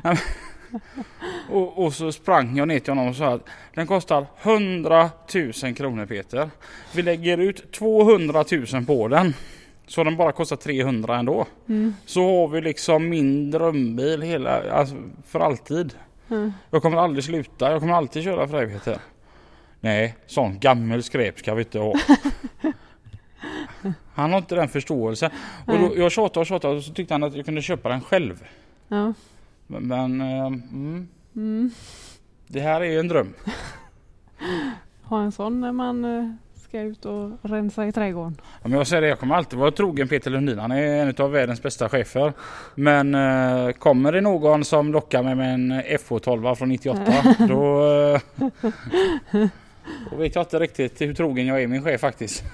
[0.04, 0.18] Nej,
[1.50, 5.10] och, och så sprang jag ner till honom och sa att den kostar 100
[5.62, 6.50] 000 kronor Peter.
[6.94, 9.34] Vi lägger ut 200 000 på den.
[9.86, 11.46] Så den bara kostar 300 ändå.
[11.68, 11.94] Mm.
[12.06, 15.94] Så har vi liksom min drömbil hela, alltså för alltid.
[16.28, 16.50] Ja.
[16.70, 17.70] Jag kommer aldrig sluta.
[17.70, 18.98] Jag kommer alltid köra för dig Peter.
[19.80, 21.94] Nej, sån gammel skräp ska vi inte ha.
[24.14, 25.30] Han har inte den förståelsen.
[25.66, 28.00] Och då, jag tjatade och tjatade och så tyckte han att jag kunde köpa den
[28.00, 28.44] själv.
[28.88, 29.12] Ja.
[29.66, 31.70] Men, men eh, mm, Mm.
[32.46, 33.34] det här är ju en dröm.
[35.02, 36.30] Ha en sån när man eh,
[36.68, 38.36] ska ut och rensa i trädgården.
[38.62, 40.58] Ja, men jag säger det, jag kommer alltid vara trogen Peter Lundin.
[40.58, 42.32] Han är en av världens bästa chefer.
[42.74, 47.02] Men eh, kommer det någon som lockar mig med en FH12 från 98
[47.48, 48.20] då, eh,
[50.10, 52.44] då vet jag inte riktigt hur trogen jag är min chef faktiskt.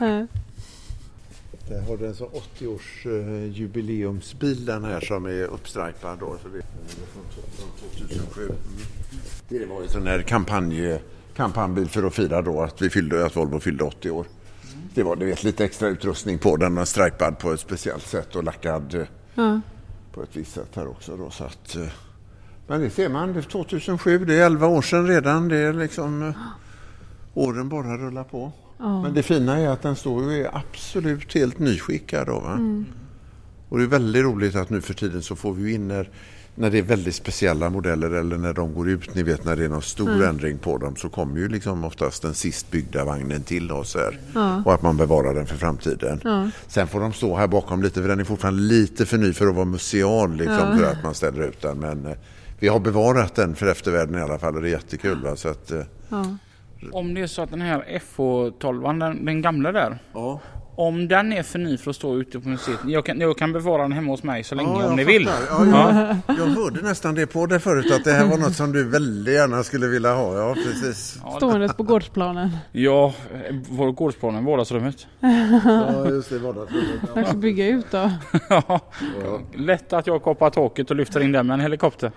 [1.68, 6.36] Där har du en sån 80-års eh, jubileumsbil den här som är uppstripad då.
[6.42, 6.64] Så det är
[7.12, 8.42] från, från 2007.
[8.42, 8.56] Mm.
[9.48, 10.98] Det var en sån här kampanj,
[11.36, 14.26] kampanjbil för att fira då att, vi fyllde, att Volvo fyllde 80 år.
[14.94, 18.36] Det var du vet, lite extra utrustning på den, och stripad på ett speciellt sätt
[18.36, 19.60] och lackad Ja.
[20.12, 21.16] på ett visst sätt här också.
[21.16, 21.86] Då, så att, eh,
[22.66, 25.48] men det ser man, det är 2007, det är 11 år sedan redan.
[25.48, 26.34] Det är liksom eh,
[27.34, 28.52] åren bara rullar på.
[28.78, 29.02] Ja.
[29.02, 32.26] Men det fina är att den står ju i absolut helt nyskickad.
[32.26, 32.52] Då, va?
[32.52, 32.86] Mm.
[33.68, 36.10] Och det är väldigt roligt att nu för tiden så får vi in när,
[36.54, 39.64] när det är väldigt speciella modeller eller när de går ut, ni vet när det
[39.64, 40.28] är någon stor Mm.
[40.28, 44.18] ändring på dem så kommer ju liksom oftast den sist byggda vagnen till oss här.
[44.34, 44.62] Ja.
[44.66, 46.20] Och att man bevarar den för framtiden.
[46.24, 46.50] Ja.
[46.66, 49.46] Sen får de stå här bakom lite för den är fortfarande lite för ny för
[49.46, 51.78] att vara museal liksom, för att man ställer ut den.
[51.78, 52.12] Men eh,
[52.58, 55.22] vi har bevarat den för eftervärlden i alla fall och det är jättekul.
[55.22, 55.36] Va?
[55.36, 55.82] Så att, eh.
[56.92, 59.98] Om det är så att den här FH12, den, den gamla där.
[60.12, 60.40] ja.
[60.82, 62.78] Om den är för ny för att stå ute på museet.
[62.86, 65.04] Jag kan, jag kan bevara den hemma hos mig så länge Ja, om jag ni
[65.04, 65.28] vill.
[65.50, 68.72] Ja, jag, jag hörde nästan det på dig förut att det här var något som
[68.72, 70.38] du väldigt gärna skulle vilja ha.
[70.38, 71.20] Ja, precis.
[71.36, 72.50] Ståendes på gårdsplanen.
[72.72, 75.06] Ja, eh, vår gårdsplanen, vardagsrummet.
[75.64, 76.38] Ja, just det.
[76.38, 77.14] Vardagsrummet.
[77.14, 78.10] Dags att bygga ut då.
[78.48, 78.80] Ja.
[79.54, 82.12] Lätt att jag koppar taket och lyfter in den med en helikopter.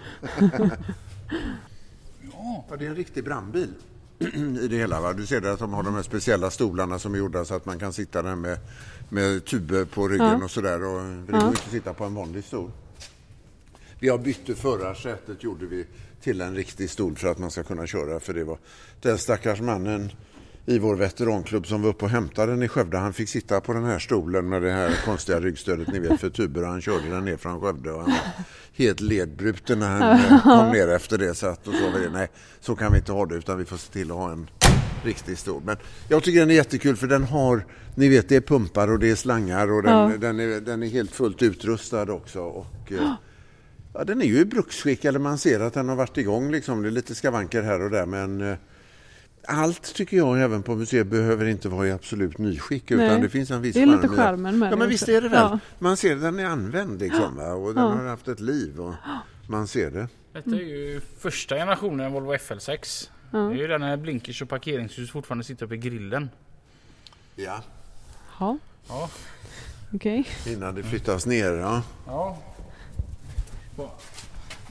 [2.21, 3.69] Ja, det är en riktig brandbil
[4.61, 5.01] i det hela.
[5.01, 5.13] Va?
[5.13, 7.79] Du ser att de har de här speciella stolarna som är gjorda så att man
[7.79, 8.57] kan sitta där med,
[9.09, 10.43] med tuber på ryggen Ja.
[10.43, 10.83] och sådär.
[10.83, 11.39] Och det Ja.
[11.39, 12.71] går inte att sitta på en vanlig stol.
[13.99, 15.85] Vi har bytt förarsätet gjorde vi
[16.21, 18.19] till en riktig stol för att man ska kunna köra.
[18.19, 18.57] För det var
[19.01, 20.11] den stackars mannen
[20.65, 22.97] i vår veteranklubb som var uppe och hämtade den i Skövde.
[22.97, 26.29] Han fick sitta på den här stolen med det här konstiga ryggstödet ni vet för
[26.29, 28.19] tuber och han körde den ner från Skövde och han var
[28.73, 31.35] helt ledbruten när han eh, kom ner efter det.
[31.35, 32.27] Så, att, och så det, nej,
[32.59, 34.49] så kan vi inte ha det utan vi får se till att ha en
[35.03, 35.61] riktig stol.
[35.65, 35.77] Men
[36.09, 39.11] jag tycker den är jättekul för den har, ni vet det är pumpar och det
[39.11, 40.17] är slangar och den, Ja.
[40.17, 42.39] den, är, den är helt fullt utrustad också.
[42.41, 43.13] Och, eh,
[43.97, 46.51] Ja, den är ju i bruksskick, eller man ser att den har varit igång.
[46.51, 46.81] Liksom.
[46.81, 48.57] Det är lite skavanker här och där, men eh,
[49.47, 52.91] allt tycker jag även på museet behöver inte vara i absolut nyskick.
[52.91, 54.77] Utan Nej, det finns en viss Det är lite charm i- skärmen med Ja, det
[54.77, 55.39] men visst är det väl.
[55.39, 55.59] Ja.
[55.79, 57.53] Man ser att den är använd liksom, va?
[57.53, 57.89] och den Ja.
[57.89, 58.79] har haft ett liv.
[58.79, 58.93] Och
[59.47, 60.07] man ser det.
[60.33, 63.09] Detta är ju första generationen Volvo FL6.
[63.31, 63.39] Ja.
[63.39, 66.29] Det är ju den här blinkers och parkeringsljus fortfarande sitter uppe i grillen.
[67.35, 67.63] Ja.
[68.39, 68.57] Ja.
[68.87, 69.09] Ja.
[69.93, 70.27] Okej.
[70.47, 71.51] Innan det flyttas ner.
[71.51, 71.81] Ja.
[72.07, 72.37] Ja.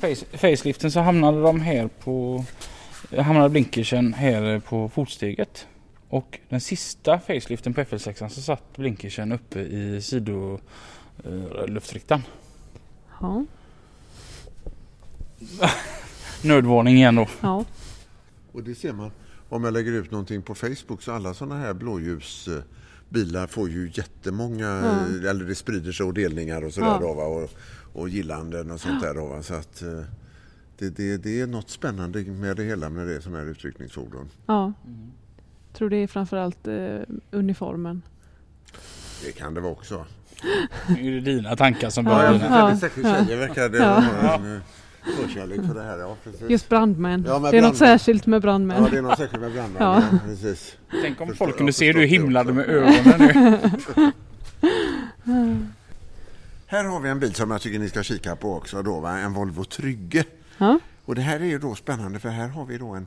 [0.01, 2.45] Face, faceliften så hamnade de här på
[3.19, 5.67] hamnade blinkersen här på fotsteget.
[6.09, 12.23] Och den sista faceliften på FL6 så satt blinkersen uppe i sidoluftryktaren.
[13.21, 13.45] Ja.
[16.43, 17.29] Nödvarning igen då.
[17.41, 17.65] ja.
[18.53, 19.11] Och det ser man
[19.49, 24.69] om jag lägger ut någonting på Facebook så alla sådana här blåljusbilar får ju jättemånga,
[24.69, 25.27] Mm.
[25.29, 26.99] eller det sprider sig och delningar och sådär Ja.
[27.01, 27.25] då va?
[27.25, 27.51] Och,
[27.93, 29.43] och gillanden och sånt där då va?
[29.43, 30.03] Så att eh,
[30.79, 34.29] det, det, det är något spännande med det hela med det som är utryckningsfordon.
[34.47, 34.73] ja.
[35.73, 36.99] tror det är framförallt eh,
[37.31, 38.03] uniformen.
[39.25, 40.07] Det kan det vara också.
[40.89, 42.33] Nu är det dina tankar som Ja, börjar.
[42.33, 42.77] Ja, Ja, ja.
[42.79, 43.25] särskilt ja.
[43.25, 44.01] tjejer verkar det Ja.
[44.01, 44.61] ha en eh,
[45.17, 45.99] förkärlek för det här.
[45.99, 46.51] Ja, precis.
[46.51, 47.25] Just brandmän.
[47.29, 48.83] Ja, det är något särskilt med brandmän.
[48.83, 49.83] Ja, det är något särskilt med brandmän.
[49.83, 50.03] Ja.
[50.13, 50.19] Ja.
[50.27, 50.77] precis.
[51.03, 54.13] Tänk om Förstår- folk kunde jag se hur du det himlade med ögonen nu.
[56.67, 59.19] Här har vi en bil som jag tycker ni ska kika på också då, va?
[59.19, 60.25] en Volvo Trygge.
[60.59, 60.79] Ja.
[61.05, 63.07] Och det här är ju då spännande för här har vi då en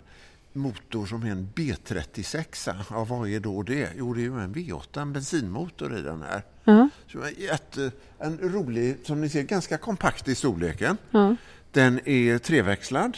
[0.53, 2.73] motor som är en B36.
[2.89, 3.89] Ja, vad är då det?
[3.97, 6.41] Jo, det är ju en V8, en bensinmotor i den här.
[6.63, 6.89] Ja.
[7.11, 7.19] Så
[7.51, 7.77] ett,
[8.19, 10.97] en rolig, som ni ser, ganska kompakt i storleken.
[11.11, 11.35] Ja.
[11.71, 13.17] Den är treväxlad.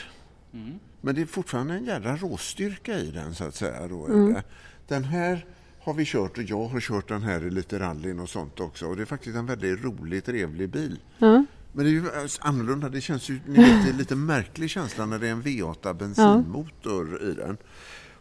[0.54, 0.80] Mm.
[1.02, 3.88] Men det är fortfarande en jädra råstyrka i den så att säga.
[3.88, 4.34] Då är Mm.
[4.34, 4.44] det.
[4.88, 5.46] Den här
[5.80, 8.86] har vi kört och jag har kört den här i lite rallyn och sånt också.
[8.86, 11.00] Och det är faktiskt en väldigt rolig, trevlig bil.
[11.18, 11.46] Ja.
[11.72, 12.04] Men det är ju
[12.40, 12.90] annorlunda.
[12.90, 17.22] Det känns ju ni vet, det lite märklig känsla när det är en V8 bensinmotor
[17.22, 17.58] i den.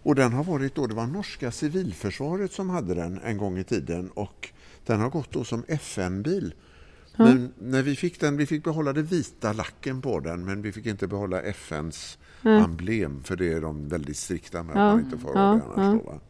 [0.02, 3.64] Och den har varit då, det var norska civilförsvaret som hade den en gång i
[3.64, 4.48] tiden och
[4.86, 6.54] den har gått då som FN-bil.
[7.16, 10.72] Men när vi fick den, vi fick behålla den vita lacken på den men vi
[10.72, 12.64] fick inte behålla FNs Mm.
[12.64, 15.54] emblem för det är de väldigt strikta med Ja, att man inte får ha ja,
[15.54, 15.94] det annars.
[15.94, 16.00] ja.
[16.04, 16.20] Då, va?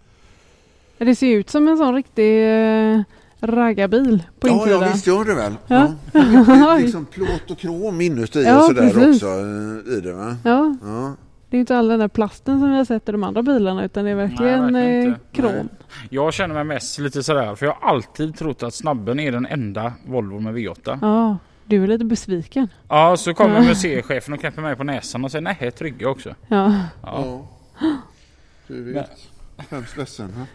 [0.98, 3.02] Det ser ut som en sån riktig eh,
[3.40, 4.82] raggarbil på Ja, insidan.
[4.82, 5.54] ja, visst gör det väl.
[5.66, 5.92] Ja.
[6.12, 6.20] Ja.
[6.22, 9.22] Det är liksom plåt och krom inuti Ja, och sådär precis.
[9.22, 10.12] också eh, i det.
[10.12, 10.36] Va?
[10.44, 11.14] Ja, Ja.
[11.50, 13.84] det är inte all den där plasten som vi har sett i de andra bilarna
[13.84, 15.68] utan det är verkligen, verkligen eh, krom.
[16.10, 19.46] Jag känner mig mest lite sådär för jag har alltid trott att snabben är den
[19.46, 20.98] enda Volvo med V8.
[21.02, 22.68] Ja, du är lite besviken.
[22.88, 23.62] Ja, så kommer Ja.
[23.62, 26.34] museichefen och knäpper mig på näsan och säger nej, trygga också.
[26.48, 27.24] Ja, Ja,
[27.80, 27.88] Ja.
[28.66, 29.10] Du vet.
[29.70, 30.32] Hemskt ledsen.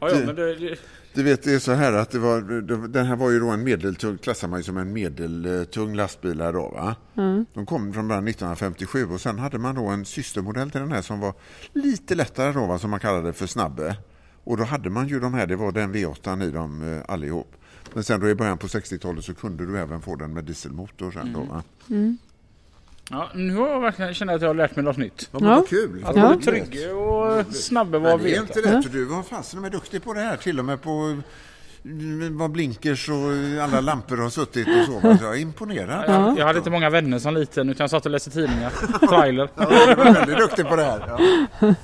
[0.00, 0.76] Ja, ja men det, det,
[1.14, 3.64] Du vet, det är så här att det var, den här var ju då en
[3.64, 6.96] medeltung, klassar man ju som en medeltung lastbilar då va.
[7.16, 7.46] mm.
[7.54, 11.02] De kom från början 1957 och sen hade man då en systermodell till den här
[11.02, 11.34] som var
[11.72, 13.96] lite lättare då va, som man kallade för snabbe.
[14.44, 17.56] Och då hade man ju de här, det var den V8 i dem eh, allihop.
[17.94, 21.10] Men sen då i början på 60-talet så kunde du även få den med dieselmotor
[21.10, 21.62] sen då va.
[21.90, 22.18] Mm.
[23.12, 25.28] Ja, nu har jag verkligen känt att jag har lärt mig något nytt.
[25.32, 25.54] Ja, men Ja.
[25.56, 26.04] vad kul!
[26.06, 26.28] Att Ja.
[26.28, 28.76] både Trygge och Snabbe var Men det är inte V8.
[28.78, 28.92] rätt.
[28.92, 30.36] Du var fasen med duktig på det här.
[30.36, 31.20] Till och med på
[31.84, 35.16] mm, vad blinkers och alla lampor har suttit och så.
[35.24, 36.04] Jag är imponerad.
[36.06, 38.70] Jag, jag hade inte många vänner som liten utan jag satt och läste tidningar.
[39.08, 39.48] Trailer.
[39.56, 41.18] Ja, du var väldigt duktig på det här.
[41.60, 41.74] Ja.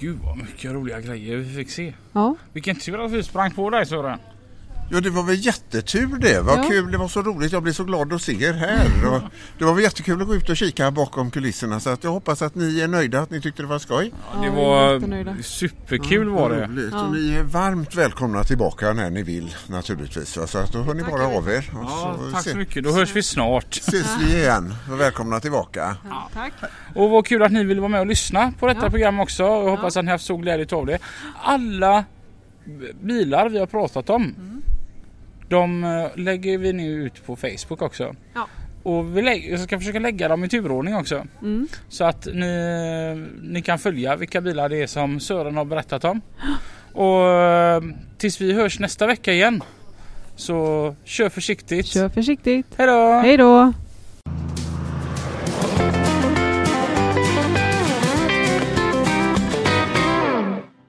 [0.00, 1.92] Gud vad mycket roliga grejer vi fick se.
[2.12, 2.34] ja.
[2.52, 4.18] Vilken tur att vi sprang på dig Sören.
[4.90, 6.40] Ja, det var väl jättetur det.
[6.40, 6.62] Vad Ja.
[6.68, 6.92] kul.
[6.92, 7.52] Det var så roligt.
[7.52, 9.06] Jag blev så glad att se er här.
[9.14, 9.20] Och
[9.58, 11.80] det var väl jättekul att gå ut och kika bakom kulisserna.
[11.80, 14.12] Så att jag hoppas att ni är nöjda, att ni tyckte det var skoj.
[14.34, 16.66] Ja, det Ja, var superkul var Vad det.
[16.66, 16.88] roligt.
[16.92, 17.02] Ja.
[17.06, 20.38] Och ni är varmt välkomna tillbaka när ni vill naturligtvis.
[20.46, 21.70] Så att då hör ni bara av er.
[21.74, 22.84] Och Ja, tack se- så mycket.
[22.84, 23.76] Då hörs vi snart.
[23.76, 24.74] ses vi igen.
[24.90, 25.96] Välkomna tillbaka.
[26.34, 26.52] Tack.
[26.94, 28.90] Och vad kul att ni ville vara med och lyssna på detta Ja.
[28.90, 29.42] program också.
[29.42, 30.98] Jag hoppas att ni har haft stor glädje av det.
[31.42, 32.04] Alla
[33.02, 34.34] bilar vi har pratat om
[35.50, 38.14] de eh, lägger vi nu ut på Facebook också.
[38.34, 38.48] Ja.
[38.82, 41.26] Och vi lägger, jag ska försöka lägga dem i turordning också.
[41.42, 41.68] Mm.
[41.88, 46.20] Så att ni, ni kan följa vilka bilar det är som Sören har berättat om.
[46.92, 47.82] Och eh,
[48.18, 49.62] tills vi hörs nästa vecka igen.
[50.36, 51.86] Så kör försiktigt.
[51.86, 52.66] Kör försiktigt.
[52.76, 53.12] Hej då!
[53.12, 53.72] Hej då!